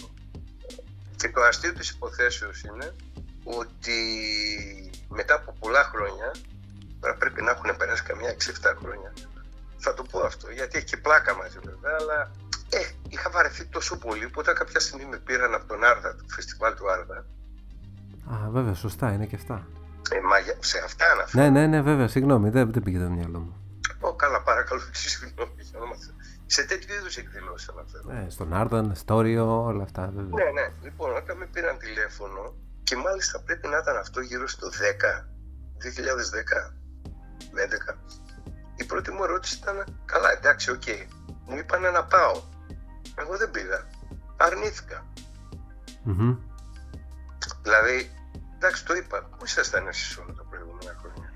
[1.20, 2.94] και το αστείο της υποθέσεως είναι
[3.44, 3.98] ότι
[5.08, 6.30] μετά από πολλά χρόνια,
[7.00, 9.12] τώρα πρέπει να έχουν περάσει καμιά 6-7 χρόνια,
[9.78, 12.30] θα το πω αυτό, γιατί έχει και πλάκα μαζί βέβαια, αλλά
[12.68, 16.24] ε, είχα βαρεθεί τόσο πολύ που όταν κάποια στιγμή με πήραν από τον Άρδα, το
[16.34, 17.24] φεστιβάλ του Άρδα,
[18.32, 19.66] Α, βέβαια, σωστά είναι και αυτά.
[20.10, 21.42] ε, μα για- σε αυτά αναφέρω.
[21.42, 23.54] Ναι, ναι, ναι, βέβαια, συγγνώμη, δεν, δεν πήγε το μυαλό μου.
[24.00, 26.14] Ω, καλά, παρακαλώ, και συγγνώμη για όνομα Θεού.
[26.50, 28.12] Σε τέτοιου είδους εκδηλώσεις αναφέρω.
[28.12, 30.44] Ναι, στον Άρταν, Στόριο, όλα αυτά, βέβαια.
[30.44, 30.66] Ναι, ναι.
[30.82, 34.70] Λοιπόν, όταν με πήραν τηλέφωνο και μάλιστα πρέπει να ήταν αυτό γύρω στο 10,
[35.78, 36.74] 2010,
[37.54, 37.98] 11.
[38.76, 40.82] Η πρώτη μου ερώτηση ήταν, καλά, εντάξει, οκ.
[41.44, 42.42] Μου είπαν να πάω.
[43.14, 43.88] Εγώ δεν πήγα.
[44.36, 45.06] Αρνήθηκα.
[46.02, 46.36] Μμμ.
[47.62, 48.10] Δηλαδή,
[48.54, 49.28] εντάξει, το είπα.
[49.38, 51.32] Πού ήσασταν εσείς όλα τα προηγούμενα χρόνια;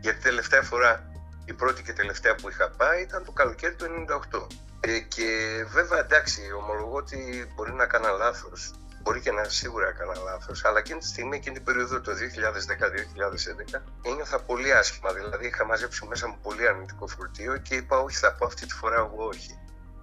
[0.00, 1.11] Γιατί τελευταία φορά,
[1.52, 3.86] η πρώτη και τελευταία που είχα πάει ήταν το καλοκαίρι του
[4.30, 4.46] 98.
[4.80, 5.26] Ε, και
[5.68, 7.18] βέβαια, εντάξει, ομολογώ ότι
[7.54, 8.72] μπορεί να έκανα λάθος.
[9.02, 13.82] Μπορεί και να σίγουρα έκανα λάθος, αλλά εκείνη τη στιγμή, εκείνη την περίοδο το 2010-2011,
[14.02, 15.12] ένιωθα πολύ άσχημα.
[15.12, 18.74] Δηλαδή, είχα μαζέψει μέσα μου πολύ αρνητικό φορτίο και είπα, Όχι, θα πω αυτή τη
[18.74, 19.58] φορά εγώ όχι.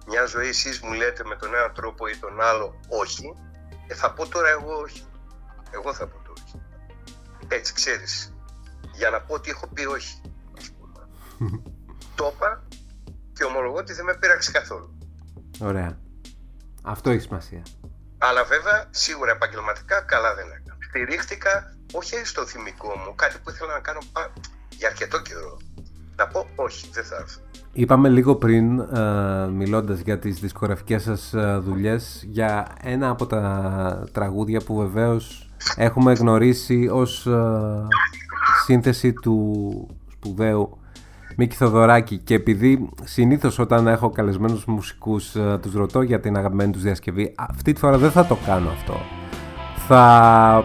[0.06, 3.34] Μια ζωή εσείς μου λέτε με τον ένα τρόπο ή τον άλλο όχι,
[3.86, 5.04] ε, θα πω τώρα εγώ όχι.
[5.70, 6.62] Εγώ θα πω το όχι.
[7.48, 8.34] Έτσι, ξέρεις.
[8.92, 10.20] Για να πω ότι έχω πει όχι.
[11.44, 11.62] Ας πούμε.
[12.14, 12.62] το είπα
[13.32, 14.98] και ομολογώ ότι δεν με πείραξε καθόλου.
[15.60, 15.98] Ωραία.
[16.82, 17.62] Αυτό έχει σημασία.
[18.18, 20.78] Αλλά βέβαια, σίγουρα επαγγελματικά καλά δεν έκανα.
[20.88, 24.32] Στηρίχτηκα όχι στο θυμικό μου, κάτι που ήθελα να κάνω πα-
[24.68, 25.56] για αρκετό καιρό.
[26.16, 27.40] Να πω όχι, δεν θα έρθω.
[27.72, 34.08] Είπαμε λίγο πριν, ε, μιλώντας για τις δισκογραφικές σας ε, δουλειές, για ένα από τα
[34.12, 37.86] τραγούδια που βεβαίως έχουμε γνωρίσει ως ε,
[38.64, 40.79] σύνθεση του σπουδαίου
[41.42, 42.16] Μίκη Θοδωράκη.
[42.16, 47.34] Και επειδή συνήθως όταν έχω καλεσμένους μουσικούς ε, τους ρωτώ για την αγαπημένη τους διασκευή
[47.36, 49.00] αυτή τη φορά δεν θα το κάνω αυτό.
[49.86, 50.64] Θα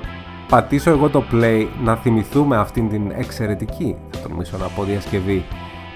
[0.50, 5.46] πατήσω εγώ το play να θυμηθούμε αυτήν την εξαιρετική θα τολμήσω να πω διασκευή.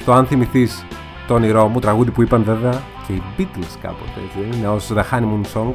[0.05, 0.85] Το αν θυμηθείς
[1.27, 4.91] το όνειρό μου τραγούδι που είπαν βέβαια και οι Beatles κάποτε έτσι δεν είναι ως
[4.95, 5.73] The Honeymoon Song.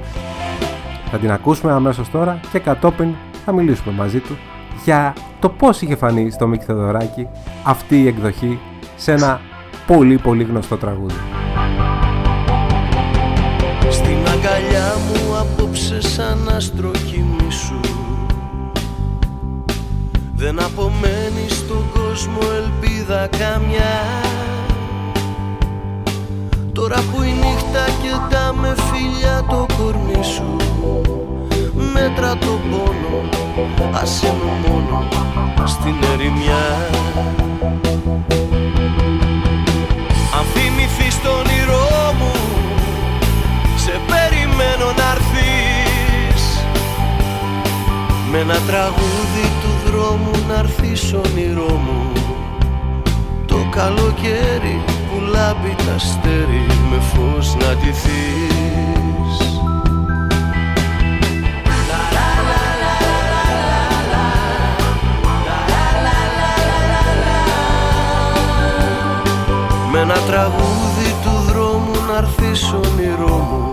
[1.11, 4.37] Θα την ακούσουμε αμέσως τώρα και κατόπιν θα μιλήσουμε μαζί του
[4.85, 7.29] για το πώς είχε φανεί στο Μίκη Θεοδωράκη
[7.65, 8.59] αυτή η εκδοχή
[8.97, 9.41] σε ένα
[9.87, 11.15] πολύ πολύ γνωστό τραγούδι.
[13.91, 17.81] Στην αγκαλιά μου απόψε σαν άστρο κοιμήσου.
[20.35, 24.01] Δεν απομένει στον κόσμο ελπίδα καμιά.
[26.73, 30.57] Τώρα που η νύχτα κοιτά με φιλιά το κορμί σου.
[31.93, 33.29] Μέτρα το πόνο,
[34.03, 35.09] άσε με μόνο
[35.67, 36.65] στην ερημιά.
[38.29, 38.34] Αν
[41.15, 42.33] θυμηθείς το όνειρό μου.
[43.77, 46.43] Σε περιμένω να έρθεις.
[48.31, 52.13] Με ένα τραγούδι του δρόμου να έρθεις όνειρό μου.
[53.47, 58.13] Το καλοκαίρι που λάμπει τα αστέρι με φως να ντυθείς.
[69.93, 70.84] Με ένα τραγούδι του
[72.55, 73.71] δρόμου να έρθεις όνειρό μου.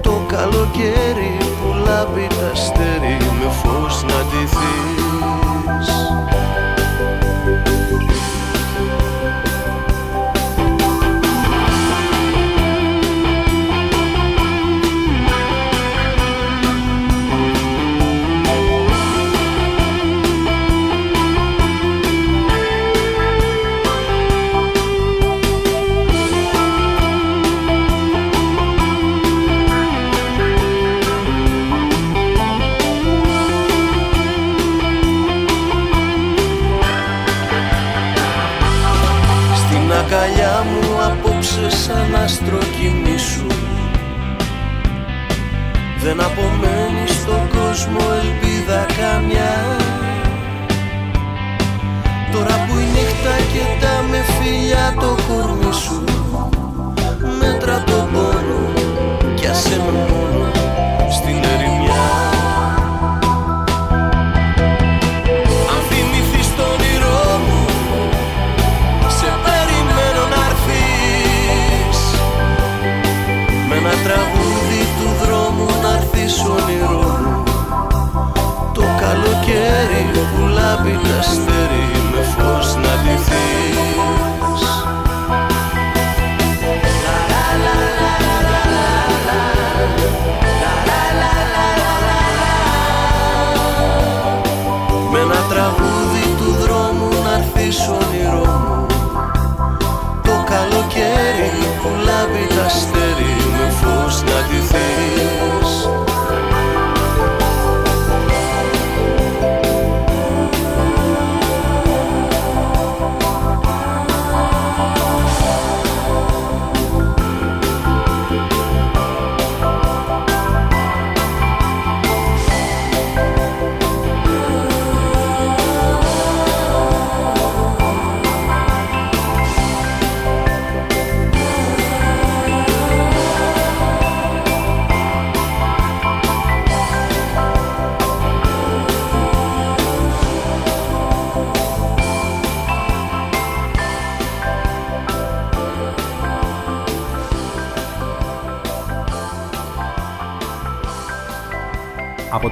[0.00, 4.72] Το καλοκαίρι που λάμπει τα αστέρι με φως να ντυθείς
[46.04, 49.54] Δεν απομένει στον κόσμο ελπίδα καμιά.
[52.32, 56.04] Τώρα που η νύχτα κοιτά με φιλιά το κορμί σου
[57.40, 58.72] Μέτρα το πόνο
[59.34, 60.21] κι άσε με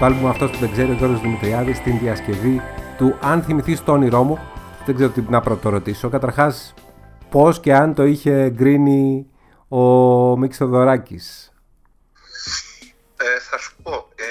[0.01, 2.63] το άλμπουμ αυτός που δεν ξέρει ο Γιώργος Δημητριάδης στην διασκευή
[2.99, 4.39] του Αν θυμηθείς το όνειρό μου.
[4.87, 6.09] Δεν ξέρω τι να πρώτο ρωτήσω.
[6.09, 6.75] Καταρχάς,
[7.31, 9.31] πώς και αν το είχε γκρίνει
[9.69, 9.79] ο
[10.37, 11.53] Μίξ Θοδωράκης.
[13.17, 13.93] Ε, θα σου πω.
[14.15, 14.27] Ε,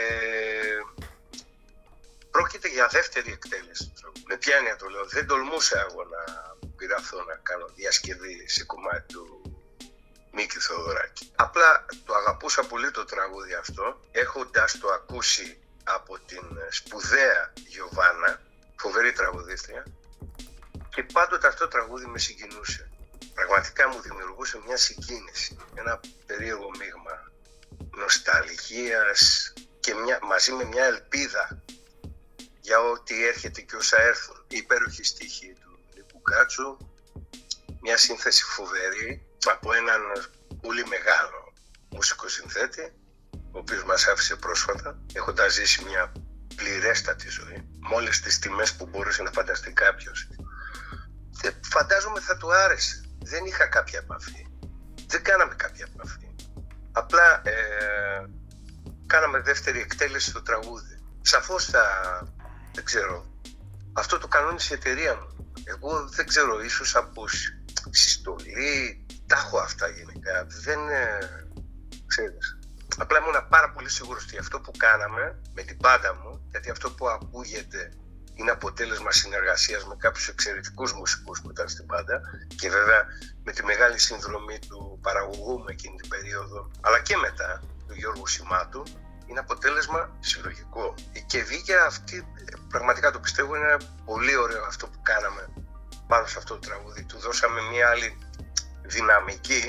[2.31, 3.91] πρόκειται για δεύτερη εκτέλεση.
[4.27, 5.05] Με ποια έννοια το λέω.
[5.05, 6.21] Δεν τολμούσα εγώ να
[6.77, 9.38] πειραθώ να κάνω διασκευή σε κομμάτι του
[10.31, 11.31] Μίκη Θεοδωράκη.
[11.35, 18.41] Απλά το αγαπούσα πολύ το τραγούδι αυτό, έχοντας το ακούσει από την σπουδαία Γιωβάνα,
[18.75, 19.85] φοβερή τραγουδίστρια,
[20.89, 22.89] και πάντοτε αυτό το τραγούδι με συγκινούσε.
[23.33, 27.31] Πραγματικά μου δημιουργούσε μια συγκίνηση, ένα περίεργο μείγμα
[27.91, 31.63] νοσταλγίας και μια, μαζί με μια ελπίδα
[32.61, 34.45] για ό,τι έρχεται και όσα έρθουν.
[34.47, 36.77] Η υπέροχη στίχη του Νίκου Κάτσου,
[37.81, 40.01] μια σύνθεση φοβερή από έναν
[40.61, 41.53] πολύ μεγάλο
[41.89, 42.93] μουσικό συνθέτη,
[43.31, 46.11] ο οποίος μας άφησε πρόσφατα, έχοντας ζήσει μια
[46.55, 50.27] πληρέστατη ζωή, με όλες τις τιμές που μπορούσε να φανταστεί κάποιος.
[51.41, 53.03] Ε, φαντάζομαι θα του άρεσε.
[53.19, 54.47] Δεν είχα κάποια επαφή.
[55.07, 56.35] Δεν κάναμε κάποια επαφή.
[56.91, 58.29] Απλά ε,
[59.05, 60.99] κάναμε δεύτερη εκτέλεση στο τραγούδι.
[61.21, 61.83] Σαφώς θα,
[62.73, 63.25] δεν ξέρω,
[63.93, 65.51] αυτό το κανόνισε η εταιρεία μου.
[65.63, 67.25] Εγώ δεν ξέρω, ίσως από
[67.89, 70.45] συστολή, τα έχω αυτά γενικά.
[70.65, 71.17] Δεν, ε,
[72.05, 72.57] ξέρεις.
[72.97, 76.91] Απλά ήμουν πάρα πολύ σίγουρος ότι αυτό που κάναμε με την πάντα μου, γιατί αυτό
[76.91, 77.81] που ακούγεται
[78.33, 82.21] είναι αποτέλεσμα συνεργασίας με κάποιους εξαιρετικούς μουσικούς που ήταν στην πάντα
[82.55, 83.05] και βέβαια
[83.43, 88.27] με τη μεγάλη συνδρομή του παραγωγού μου εκείνη την περίοδο, αλλά και μετά του Γιώργου
[88.27, 88.83] Σιμάτου,
[89.25, 90.93] είναι αποτέλεσμα συλλογικό.
[91.25, 92.27] Και βγήκε αυτή,
[92.69, 95.53] πραγματικά το πιστεύω, είναι πολύ ωραίο αυτό που κάναμε
[96.07, 97.03] πάνω σε αυτό το τραγούδι.
[97.03, 98.17] Του δώσαμε μια άλλη
[98.95, 99.63] δυναμική,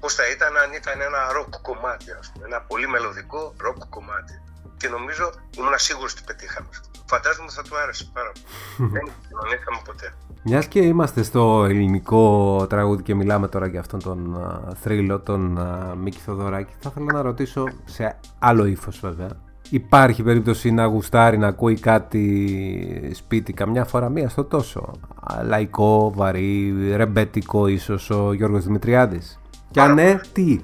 [0.00, 4.34] πώς θα ήταν αν ήταν ένα ροκ κομμάτι, ας πούμε, ένα πολύ μελωδικό ροκ κομμάτι.
[4.76, 5.24] Και νομίζω,
[5.58, 6.68] ήμουν σίγουρος ότι πετύχαμε.
[7.06, 8.90] Φαντάζομαι ότι θα του άρεσε πάρα πολύ.
[8.94, 10.14] Δεν κοινωνήσαμε ποτέ.
[10.44, 15.58] Μιας και είμαστε στο ελληνικό τραγούδι και μιλάμε τώρα για αυτόν τον uh, θρύλο, τον
[15.60, 19.28] uh, Μίκη Θοδωράκη, θα ήθελα να ρωτήσω σε άλλο ύφος βέβαια.
[19.72, 25.00] Υπάρχει περίπτωση να γουστάρει να ακούει κάτι σπίτι καμιά φορά μία στο τόσο.
[25.42, 29.40] Λαϊκό, βαρύ, ρεμπέτικο ίσως ο Γιώργος Δημητριάδης.
[29.70, 30.60] Και αν ναι, τι;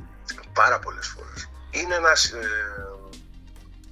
[0.53, 1.49] Πάρα πολλές φορές.
[1.71, 2.39] Είναι ένας ε,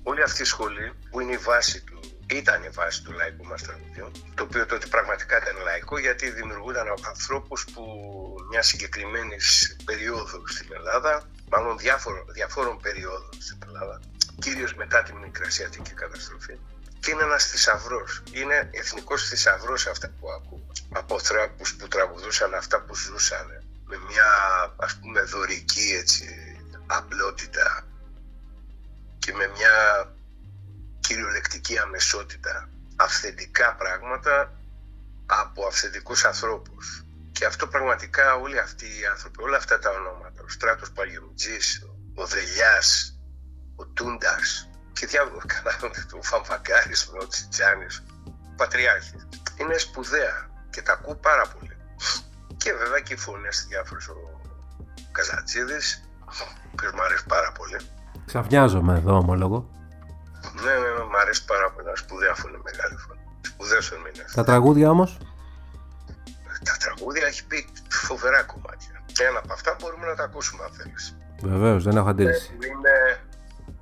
[0.03, 3.63] όλη αυτή η σχολή που είναι η βάση του, ήταν η βάση του λαϊκού μας
[3.63, 7.83] τραγουδιού, το οποίο τότε πραγματικά ήταν λαϊκό γιατί δημιουργούνταν από ανθρώπους που
[8.51, 14.01] μια συγκεκριμένης περίοδου στην Ελλάδα, μάλλον διάφορων, διαφόρων περιόδων στην Ελλάδα,
[14.39, 16.59] κυρίως μετά την Μικρασιατική καταστροφή,
[17.01, 18.23] και είναι ένας θησαυρός.
[18.33, 20.67] Είναι εθνικός θησαυρός αυτά που ακούω.
[20.93, 23.47] Από ανθρώπους που τραγουδούσαν αυτά που ζούσαν
[23.85, 24.31] με μια
[24.77, 26.27] ας πούμε δωρική έτσι,
[26.87, 27.87] απλότητα
[29.19, 29.75] και με μια
[31.01, 34.61] κυριολεκτική αμεσότητα αυθεντικά πράγματα
[35.27, 37.05] από αυθεντικούς ανθρώπους.
[37.33, 42.27] Και αυτό πραγματικά όλοι αυτοί οι άνθρωποι, όλα αυτά τα ονόματα, ο Στράτος Παλιουμτζής, ο
[42.27, 43.16] Δελιάς,
[43.77, 45.73] ο Τούντας και διάβολο καλά
[46.19, 49.29] ο Φαμφαγκάρης, ο Τσιτζάνης, ο Πατριάρχης.
[49.61, 51.77] Είναι σπουδαία και τα ακούω πάρα πολύ.
[52.57, 54.41] Και βέβαια και οι φωνές διάφορες ο
[55.13, 56.09] Καζατζίδης,
[56.77, 57.77] που μου αρέσει πάρα πολύ.
[58.27, 59.71] Ξαφνιάζομαι εδώ, ομολογώ.
[60.65, 61.87] Ναι, ναι, ναι, μου αρέσει πάρα πολύ.
[61.87, 63.21] Ένα σπουδαία φωνή, μεγάλη φωνή.
[63.41, 64.35] Σπουδαίος ερμηνευτή.
[64.35, 65.19] Τα τραγούδια όμως;
[66.65, 69.05] Τα τραγούδια έχει πει φοβερά κομμάτια.
[69.13, 71.17] Και ένα από αυτά μπορούμε να τα ακούσουμε αν θέλεις.
[71.43, 72.53] Βεβαίως, δεν έχω αντίρρηση.
[72.53, 73.21] Είναι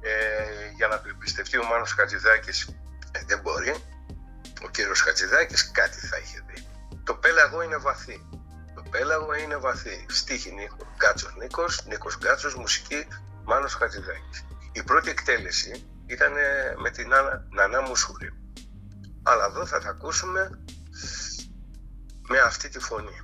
[0.04, 2.68] ε, για να το εμπιστευτεί ο Μάνος Χατζηδάκης
[3.12, 3.74] ε, δεν μπορεί.
[4.64, 6.66] Ο κύριος Χατζηδάκης κάτι θα είχε δει.
[7.04, 8.28] Το πέλαγο είναι βαθύ.
[8.74, 10.06] Το πέλαγο είναι βαθύ.
[10.08, 13.06] Στίχη Νίκος, Γκάτσος Νίκος, Νίκος Γκάτσος, μουσική
[13.44, 14.46] Μάνος Χατζηδάκης.
[14.72, 16.32] Η πρώτη εκτέλεση ήταν
[16.82, 18.30] με την Νάνα, Νανά Μουσούρη.
[19.22, 20.64] Αλλά εδώ θα τα ακούσουμε
[22.28, 23.18] με αυτή τη φωνή.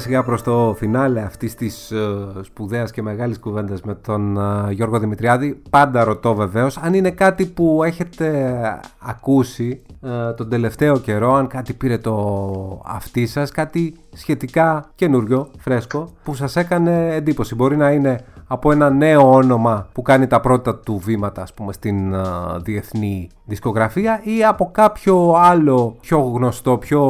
[0.00, 4.70] Σιγά σιγά προς το φινάλε αυτής της uh, σπουδαίας και μεγάλης κουβέντας με τον uh,
[4.70, 5.62] Γιώργο Δημητριάδη.
[5.70, 11.72] Πάντα ρωτώ βεβαίως αν είναι κάτι που έχετε ακούσει uh, τον τελευταίο καιρό, αν κάτι
[11.72, 17.54] πήρε το αυτί σας, κάτι σχετικά καινούριο, φρέσκο, που σας έκανε εντύπωση.
[17.54, 21.72] Μπορεί να είναι από ένα νέο όνομα που κάνει τα πρώτα του βήματα ας πούμε
[21.72, 22.14] στην
[22.62, 27.00] διεθνή δισκογραφία ή από κάποιο άλλο πιο γνωστό, πιο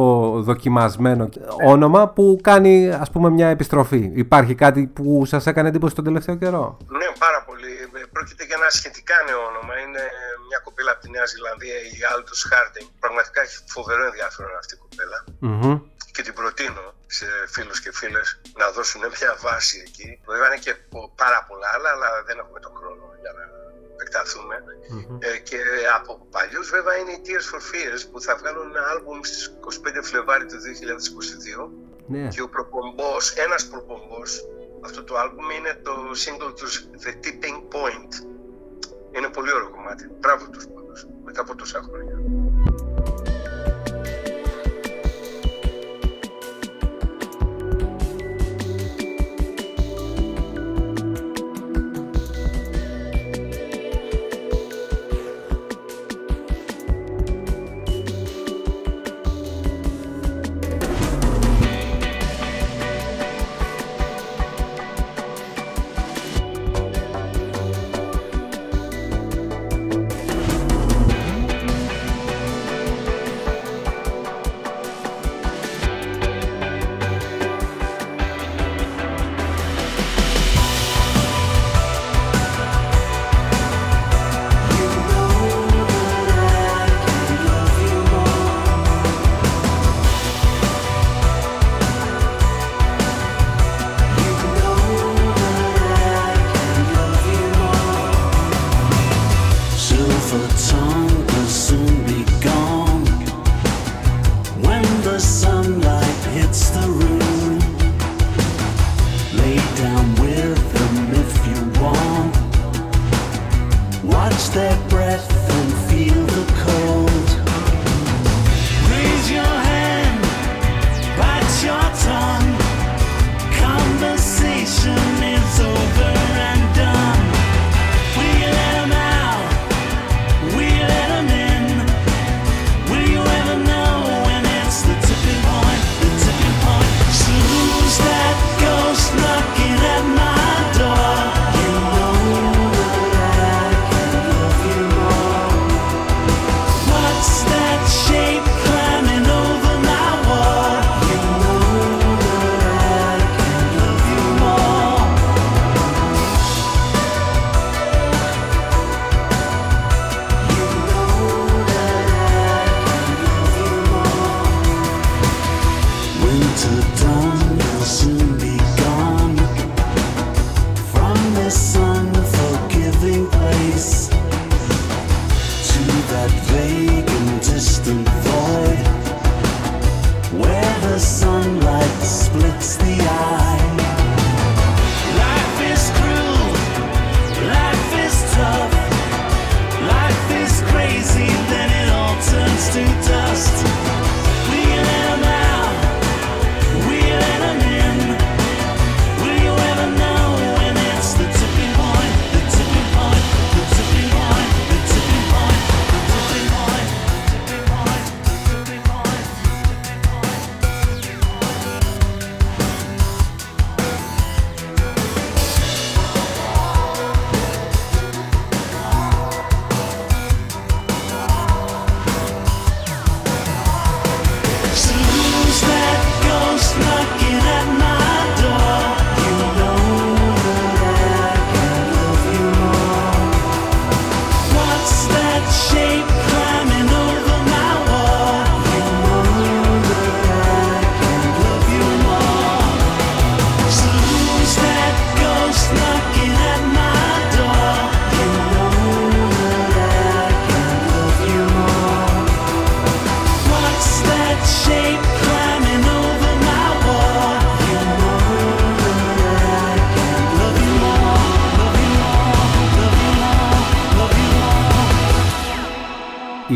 [0.49, 1.29] δοκιμασμένο
[1.65, 4.11] όνομα που κάνει ας πούμε μια επιστροφή.
[4.13, 7.71] Υπάρχει κάτι που σας έκανε εντύπωση τον τελευταίο καιρό; Ναι, πάρα πολύ.
[8.15, 9.73] Πρόκειται για ένα σχετικά νέο όνομα.
[9.83, 10.03] Είναι
[10.49, 12.87] μια κοπέλα από τη Νέα Ζηλανδία, η Aldous Harding.
[13.03, 15.17] Πραγματικά έχει φοβερό ενδιαφέρον αυτή η κοπέλα.
[15.45, 15.75] Mm-hmm.
[16.15, 16.85] Και την προτείνω
[17.17, 18.27] σε φίλους και φίλες
[18.61, 20.07] να δώσουν μια βάση εκεί.
[20.31, 20.73] Βέβαια είναι και
[21.23, 23.43] πάρα πολλά άλλα, αλλά δεν έχουμε τον χρόνο για να
[23.95, 24.55] επεκταθουμε
[25.19, 25.59] Ε, και
[25.97, 30.03] από παλιούς βέβαια είναι οι Tears for Fears που θα βγάλουν ένα άλμπουμ στις 25
[30.09, 31.69] Φλεβάρι του 2022
[32.07, 32.27] Ναι.
[32.27, 34.29] και ο προπομπός, ένας προπομπός
[34.85, 35.93] αυτού του άλμπουμ είναι το
[36.23, 36.73] single τους
[37.03, 38.11] The Tipping Point.
[39.15, 40.03] Είναι πολύ ωραίο κομμάτι.
[40.19, 42.15] Μπράβο τους πάντως, μετά από τόσα χρόνια.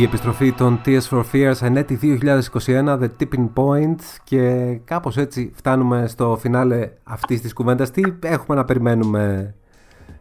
[0.10, 6.38] Επιστροφή των Tears for Fears ενέτη 2021, The Tipping Point και κάπως έτσι φτάνουμε στο
[6.42, 7.92] φινάλε αυτής της κουβέντας.
[7.92, 9.56] Τι έχουμε να περιμένουμε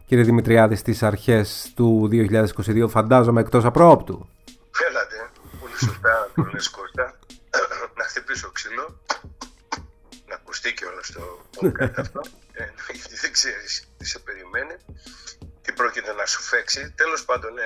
[0.05, 4.29] κύριε Δημητριάδη στις αρχές του 2022 φαντάζομαι εκτός απρόπτου.
[4.89, 5.29] Έλατε,
[5.59, 7.19] πολύ σωστά το λες Κώστα.
[7.97, 8.99] να χτυπήσω ξύλο,
[10.27, 11.23] να ακουστεί και όλο το
[11.55, 12.21] podcast αυτό,
[12.51, 12.63] ε,
[12.93, 14.75] γιατί δεν ξέρεις τι σε περιμένει,
[15.69, 16.91] τι πρόκειται να σου φέξει.
[16.91, 17.63] Τέλος πάντων, ε,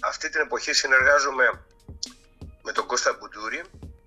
[0.00, 1.64] αυτή την εποχή συνεργάζομαι
[2.62, 3.62] με τον Κώστα Μπουντούρη,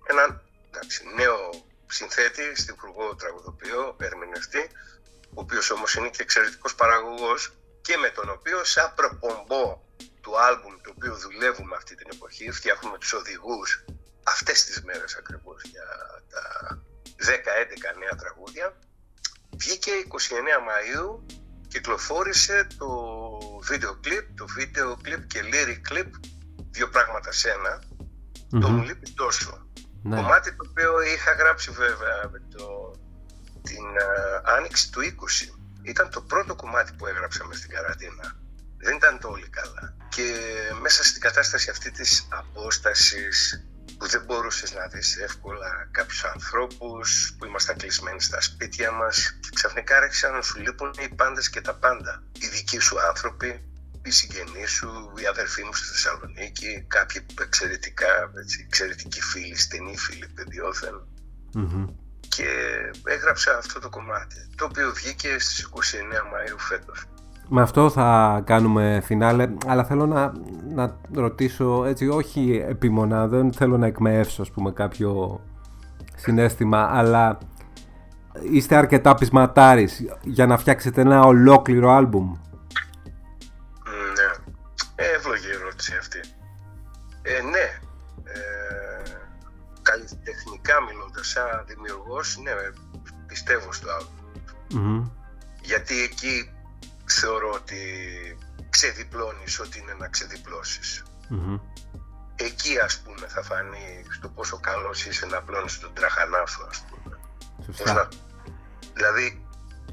[0.06, 4.70] έναν εντάξει, νέο συνθέτη, στιχουργό, τραγουδοποιό, ερμηνευτή,
[5.34, 7.52] ο οποίος όμως είναι και εξαιρετικός παραγωγός
[7.82, 9.82] και με τον οποίο σαν προπομπό
[10.20, 13.84] του άλμπουμ το οποίο δουλεύουμε αυτή την εποχή, φτιάχνουμε τους οδηγούς
[14.22, 15.84] αυτές τις μέρες ακριβώς για
[16.30, 16.42] τα
[17.16, 18.76] 10-11 νέα τραγούδια,
[19.56, 21.37] βγήκε 29 Μαΐου,
[21.68, 22.88] κυκλοφόρησε το
[23.62, 26.14] βίντεο κλιπ, το βίντεο κλιπ και lyric κλιπ,
[26.70, 27.82] δύο πράγματα σε ένα,
[28.60, 29.66] το μου λείπει τόσο.
[30.02, 30.16] Ναι.
[30.16, 32.94] Κομμάτι το οποίο είχα γράψει βέβαια με το,
[33.62, 35.04] την α, άνοιξη του 20.
[35.82, 38.36] Ήταν το πρώτο κομμάτι που έγραψα μες στην καραντίνα.
[38.76, 39.96] Δεν ήταν το όλοι καλά.
[40.08, 40.32] Και
[40.80, 43.64] μέσα στην κατάσταση αυτή της απόστασης
[43.98, 49.48] που δεν μπορούσες να δεις εύκολα κάποιους ανθρώπους που ήμασταν κλεισμένοι στα σπίτια μας και
[49.54, 52.22] ξαφνικά άρχισαν να σου λείπουν οι πάντες και τα πάντα.
[52.38, 53.62] Οι δικοί σου άνθρωποι,
[54.02, 60.28] οι συγγενείς σου, οι αδερφοί μου στη Θεσσαλονίκη, κάποιοι εξαιρετικά, έτσι, εξαιρετικοί φίλοι, στενοί φίλοι,
[60.28, 61.06] παιδιόθεν.
[62.28, 62.48] Και
[63.04, 67.04] έγραψα αυτό το κομμάτι, το οποίο βγήκε στις 29 Μαΐου φέτος.
[67.50, 70.32] Με αυτό θα κάνουμε φινάλε, αλλά θέλω να,
[70.74, 75.40] να ρωτήσω έτσι, όχι επίμονα, δεν θέλω να εκμεύσω ας πούμε κάποιο
[76.16, 77.38] συνέστημα, αλλά
[78.52, 82.32] είστε αρκετά πεισματάρης για να φτιάξετε ένα ολόκληρο άλμπουμ;
[84.14, 84.54] Ναι.
[84.94, 86.20] Ε, εύλογη η ερώτηση αυτή.
[87.22, 87.66] Ε, ναι.
[88.24, 89.02] Ε,
[89.82, 92.50] καλλιτεχνικά μιλώντας, σαν δημιουργός, ναι,
[93.26, 94.16] πιστεύω στο άλμπουμ.
[94.74, 95.08] Μμμ.
[95.62, 96.50] Γιατί εκεί
[97.12, 97.78] θεωρώ ότι
[98.70, 101.02] ξεδιπλώνεις ό,τι είναι να ξεδιπλώσεις.
[101.28, 101.58] Μμμ.
[102.36, 106.84] Εκεί ας πούμε θα φανεί στο πόσο καλός είσαι να πλώνεις τον τραχανά σου ας
[106.88, 107.18] πούμε.
[107.56, 107.92] Πώς Σωστά.
[107.94, 108.08] να-
[108.94, 109.46] Δηλαδή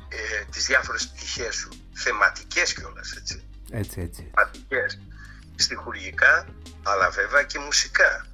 [0.10, 3.50] ε, τις διάφορες πτυχές σου, θεματικές κιόλας έτσι.
[3.72, 4.32] Έτσι, έτσι.
[4.36, 5.00] θεματικές,
[5.56, 6.46] στιχουργικά,
[6.84, 8.26] αλλά βέβαια και μουσικά.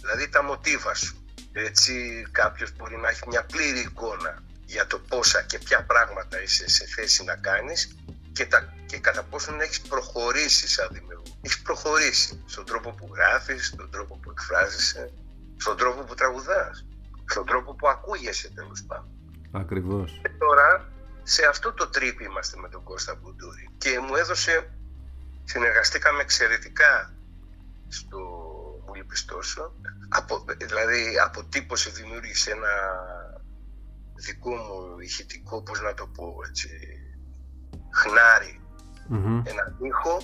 [0.00, 1.18] Δηλαδή τα μοτίβα σου.
[1.52, 6.68] Έτσι κάποιος μπορεί να έχει μια πλήρη εικόνα για το πόσα και ποια πράγματα είσαι
[6.68, 7.94] σε θέση να κάνεις
[8.34, 11.22] και, τα, και κατά πόσον έχεις προχωρήσει σαν δημιουργό.
[11.40, 15.12] Έχεις προχωρήσει στον τρόπο που γράφεις, στον τρόπο που εκφράζεσαι,
[15.56, 16.86] στον τρόπο που τραγουδάς,
[17.24, 19.10] στον τρόπο που ακούγεσαι τέλος πάντων.
[19.52, 20.20] Ακριβώς.
[20.22, 20.88] Και τώρα
[21.22, 24.70] σε αυτό το τρίπ είμαστε με τον Κώστα Μπουντούρη και μου έδωσε,
[25.44, 27.14] συνεργαστήκαμε εξαιρετικά
[27.88, 28.18] στο
[28.86, 29.74] Μου λείπεις τόσο.
[30.08, 32.74] Από, δηλαδή αποτύπωσε, δημιούργησε ένα
[34.14, 36.68] δικό μου ηχητικό, πώς να το πω έτσι,
[37.94, 38.60] χνάρι,
[39.08, 39.42] Μμμ.
[39.46, 40.22] έναν ήχο,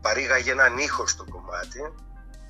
[0.00, 1.80] παρήγαγε έναν ήχο στο κομμάτι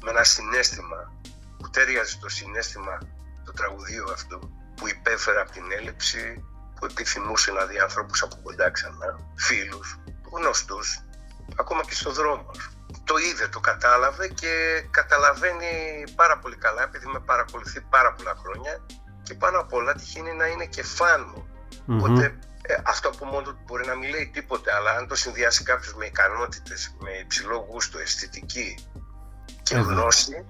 [0.02, 1.12] με ένα συνέστημα
[1.59, 2.98] που τέριαζε στο συνέστημα
[3.44, 4.39] το τραγουδίο αυτό
[4.77, 6.44] που υπέφερα από την έλλειψη
[6.74, 9.98] που επιθυμούσε να δει ανθρώπους από κοντά ξανά, φίλους,
[10.32, 10.98] γνωστούς,
[11.56, 12.51] ακόμα και στο δρόμο.
[13.05, 18.86] Το είδε, το κατάλαβε και καταλαβαίνει πάρα πολύ καλά επειδή με παρακολουθεί πάρα πολλά χρόνια
[19.23, 21.48] και πάνω απ' όλα τυχαίνει να είναι και φαν μου.
[21.85, 21.98] Μμμ.
[21.98, 22.39] Οπότε ε,
[22.85, 26.05] αυτό από μόνο του μπορεί να μην λέει τίποτε, αλλά αν το συνδυάσει κάποιος με
[26.07, 28.78] ικανότητες, με υψηλό γούστο, αισθητική
[29.62, 29.95] και Βέβαια.
[29.95, 30.45] γνώση,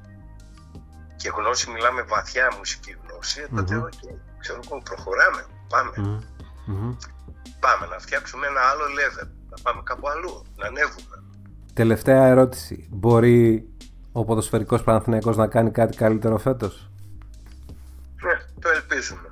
[1.16, 3.82] και γνώση μιλάμε βαθιά μουσική γνώση, ε, τότε Μμμ.
[3.82, 3.92] οκ,
[4.38, 5.92] ξέρω εγώ, προχωράμε, πάμε.
[5.96, 6.20] Μμμ.
[6.66, 6.96] Μμμ.
[7.60, 11.22] Πάμε να φτιάξουμε ένα άλλο level, να πάμε κάπου αλλού, να ανέβουμε.
[11.74, 12.88] Τελευταία ερώτηση.
[12.90, 13.68] Μπορεί
[14.12, 16.90] ο ποδοσφαιρικός Παναθηναϊκός να κάνει κάτι καλύτερο φέτος;
[18.24, 19.28] Ναι, το ελπίζουμε.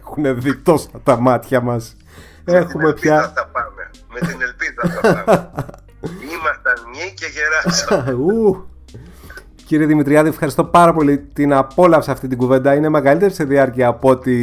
[0.00, 1.96] Έχουν δει τόσα τα μάτια μας.
[2.44, 3.32] Με την Έχουμε ελπίδα πια...
[3.34, 3.90] θα πάμε.
[4.12, 5.50] Με την ελπίδα θα πάμε.
[6.34, 8.12] Ήμασταν νιοί και γεράσαμε.
[8.32, 8.66] Ου.
[9.66, 11.18] Κύριε Δημητριάδη, ευχαριστώ πάρα πολύ.
[11.18, 12.74] Την απόλαυσα αυτή την κουβέντα.
[12.74, 14.34] Είναι μεγαλύτερη σε διάρκεια από ό,τι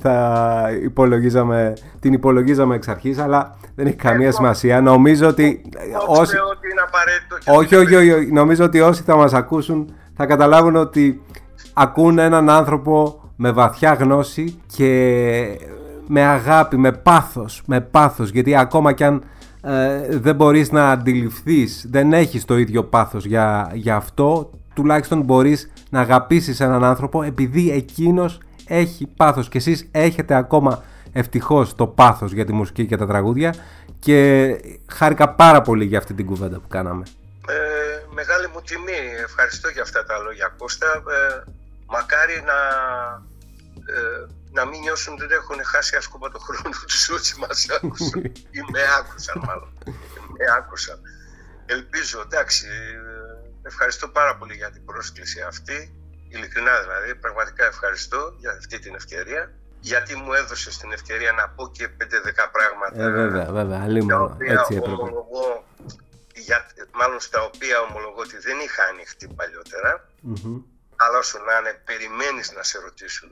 [0.00, 4.80] θα υπολογίζαμε, την υπολογίζαμε εξ αρχής, αλλά δεν έχει καμία Εγώ- σημασία.
[4.80, 5.62] Νομίζω ότι
[6.06, 7.38] Όχι όσοι, ότι είναι απαραίτητο.
[7.38, 11.22] και όχι, ότι όχι, όχι, νομίζω ότι όσοι θα μας ακούσουν θα καταλάβουν ότι
[11.72, 15.58] ακούν έναν άνθρωπο με βαθιά γνώση και
[16.06, 19.22] με αγάπη, με πάθος, με πάθος, γιατί ακόμα κι αν
[19.62, 25.70] ε, δεν μπορείς να αντιληφθείς, δεν έχεις το ίδιο πάθος για, για αυτό, τουλάχιστον μπορείς
[25.90, 32.32] να αγαπήσεις έναν άνθρωπο επειδή εκείνος έχει πάθος και εσείς έχετε ακόμα ευτυχώς το πάθος
[32.32, 33.54] για τη μουσική και τα τραγούδια
[33.98, 34.48] και
[34.86, 37.02] χάρηκα πάρα πολύ για αυτή την κουβέντα που κάναμε.
[37.48, 37.54] Ε,
[38.14, 39.00] μεγάλη μου τιμή.
[39.24, 40.86] Ευχαριστώ για αυτά τα λόγια Κώστα.
[40.86, 41.50] Ε,
[41.86, 42.58] μακάρι να,
[43.16, 43.29] ε,
[44.50, 48.22] να μην νιώσουν ότι έχουν χάσει ασκούμα το χρόνο τους όσοι μας άκουσαν
[48.58, 49.78] ή με άκουσαν μάλλον.
[50.38, 51.00] με άκουσαν.
[51.66, 55.94] Ελπίζω, εντάξει, ε, ευχαριστώ πάρα πολύ για την πρόσκληση αυτή.
[56.28, 59.52] Ειλικρινά δηλαδή, πραγματικά ευχαριστώ για αυτή την ευκαιρία.
[59.80, 63.02] Γιατί μου έδωσες την ευκαιρία να πω και 5-10 πράγματα.
[63.04, 64.96] Ε, βέβαια, βέβαια, τα αλλήμον, οποία έτσι έπρεπε.
[65.02, 65.64] ομολογώ,
[66.34, 70.08] για, μάλλον στα οποία ομολογώ ότι δεν είχα ανοιχτεί παλιότερα.
[70.20, 70.62] Μμμ,
[70.96, 73.30] Αλλά όσο να είναι, περιμένεις να σε ρωτήσουν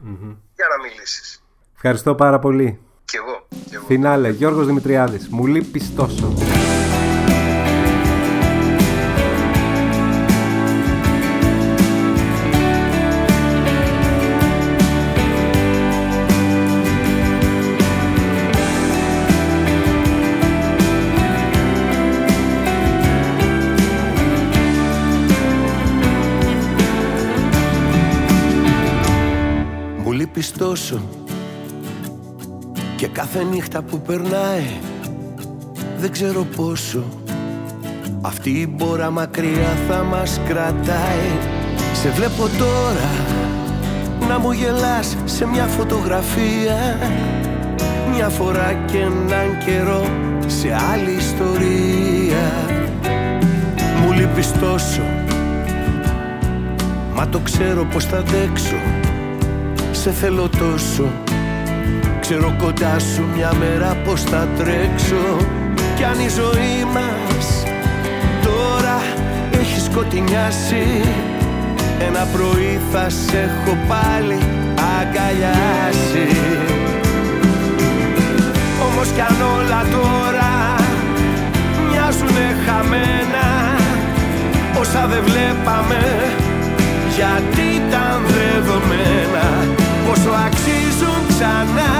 [0.00, 0.34] μμμ.
[0.54, 1.42] για να μιλήσεις.
[1.74, 2.80] Ευχαριστώ πάρα πολύ.
[3.04, 3.46] Κι εγώ.
[3.68, 3.84] Κι εγώ.
[3.86, 5.28] Φινάλε, Γιώργος Δημητριάδης.
[5.28, 6.34] Μου λείπεις τόσο.
[30.58, 31.00] Τόσο
[32.96, 34.66] Και κάθε νύχτα που περνάει
[35.98, 37.04] Δεν ξέρω πόσο
[38.20, 41.30] Αυτή η μπόρα μακριά θα μας κρατάει.
[41.92, 43.10] Σε βλέπω τώρα
[44.28, 46.98] Να μου γελάς σε μια φωτογραφία.
[48.14, 50.06] Μια φορά και έναν καιρό
[50.46, 52.52] Σε άλλη ιστορία.
[54.02, 55.02] Μου λείπεις τόσο
[57.14, 58.76] Μα το ξέρω πως θα αντέξω
[60.02, 61.12] σε θέλω τόσο.
[62.20, 65.36] Ξέρω κοντά σου μια μέρα πως θα τρέξω.
[65.96, 67.62] Κι αν η ζωή μας
[68.42, 69.00] τώρα
[69.50, 71.02] έχει σκοτεινιάσει
[72.00, 74.38] Ένα πρωί θα σε έχω πάλι
[74.98, 76.36] αγκαλιάσει.
[78.90, 80.50] Όμως κι αν όλα τώρα
[81.90, 83.46] μοιάζουνε χαμένα
[84.80, 86.00] Όσα δεν βλέπαμε
[87.18, 89.57] γιατί ήταν δεδομένα
[90.28, 91.97] Πόσο αξίζουν ξανά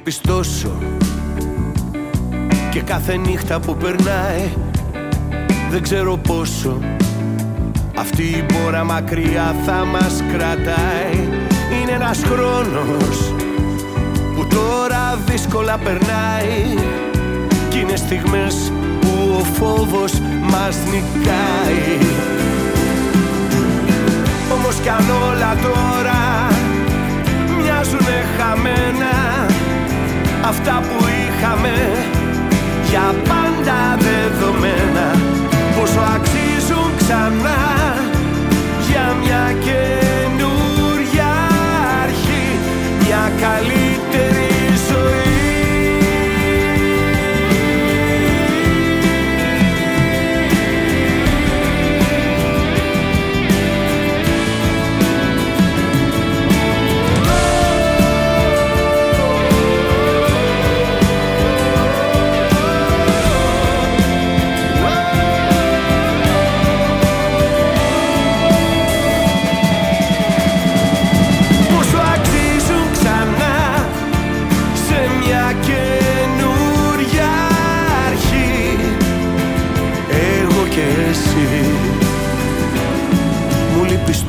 [0.00, 0.78] Μου λείπεις τόσο
[2.70, 4.48] Και κάθε νύχτα που περνάει
[5.70, 6.78] Δεν ξέρω πόσο
[7.98, 11.28] Αυτή η μπόρα μακριά θα μας κρατάει.
[11.82, 13.34] Είναι ένας χρόνος
[14.36, 16.74] Που τώρα δύσκολα περνάει
[17.68, 21.98] Κι είναι στιγμές που ο φόβος μας νικάει.
[24.52, 26.48] Όμως κι αν όλα τώρα
[27.62, 29.49] μοιάζουνε χαμένα
[30.44, 31.74] Αυτά που είχαμε
[32.88, 35.06] για πάντα δεδομένα.
[35.78, 37.60] Πόσο αξίζουν ξανά
[38.90, 41.32] για μια καινούρια
[42.02, 42.58] αρχή
[43.06, 43.89] Μια καλύτερη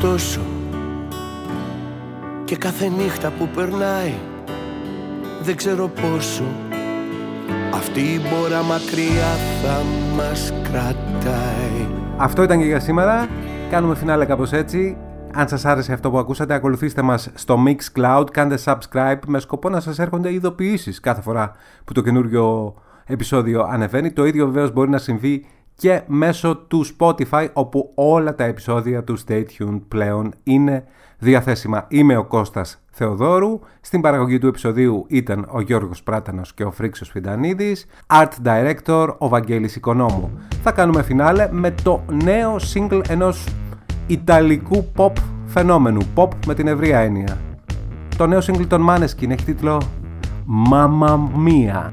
[0.02, 0.40] Μου λείπεις τόσο
[2.44, 4.14] Και κάθε νύχτα που περνάει
[5.42, 6.44] Δεν ξέρω πόσο
[7.74, 9.82] Αυτή η μπόρα μακριά θα
[10.16, 13.28] μας κρατάει Αυτό ήταν και για σήμερα.
[13.70, 14.96] Κάνουμε φινάλε κάπως έτσι.
[15.34, 19.80] Αν σας άρεσε αυτό που ακούσατε, ακολουθήστε μας στο Mixcloud, κάντε subscribe με σκοπό να
[19.80, 21.52] σας έρχονται ειδοποιήσεις κάθε φορά
[21.84, 22.74] που το καινούριο
[23.06, 24.12] επεισόδιο ανεβαίνει.
[24.12, 25.46] Το ίδιο βεβαίως μπορεί να συμβεί
[25.82, 30.84] και μέσω του Spotify, όπου όλα τα επεισόδια του Stay Tuned πλέον είναι
[31.18, 31.86] διαθέσιμα.
[31.88, 37.08] Είμαι ο Κώστας Θεοδόρου, στην παραγωγή του επεισοδίου ήταν ο Γιώργος Πράτανος και ο Φρίξος
[37.08, 40.30] Φιντανίδης, Art Director ο Βαγγέλης Οικονόμου.
[40.62, 43.46] Θα κάνουμε φινάλε με το νέο single ενός
[44.06, 45.12] ιταλικού pop
[45.46, 47.38] φαινόμενου, pop με την ευρία έννοια.
[48.16, 49.82] το νέο single των Maneskin έχει τίτλο
[50.70, 51.88] Mamma Mia.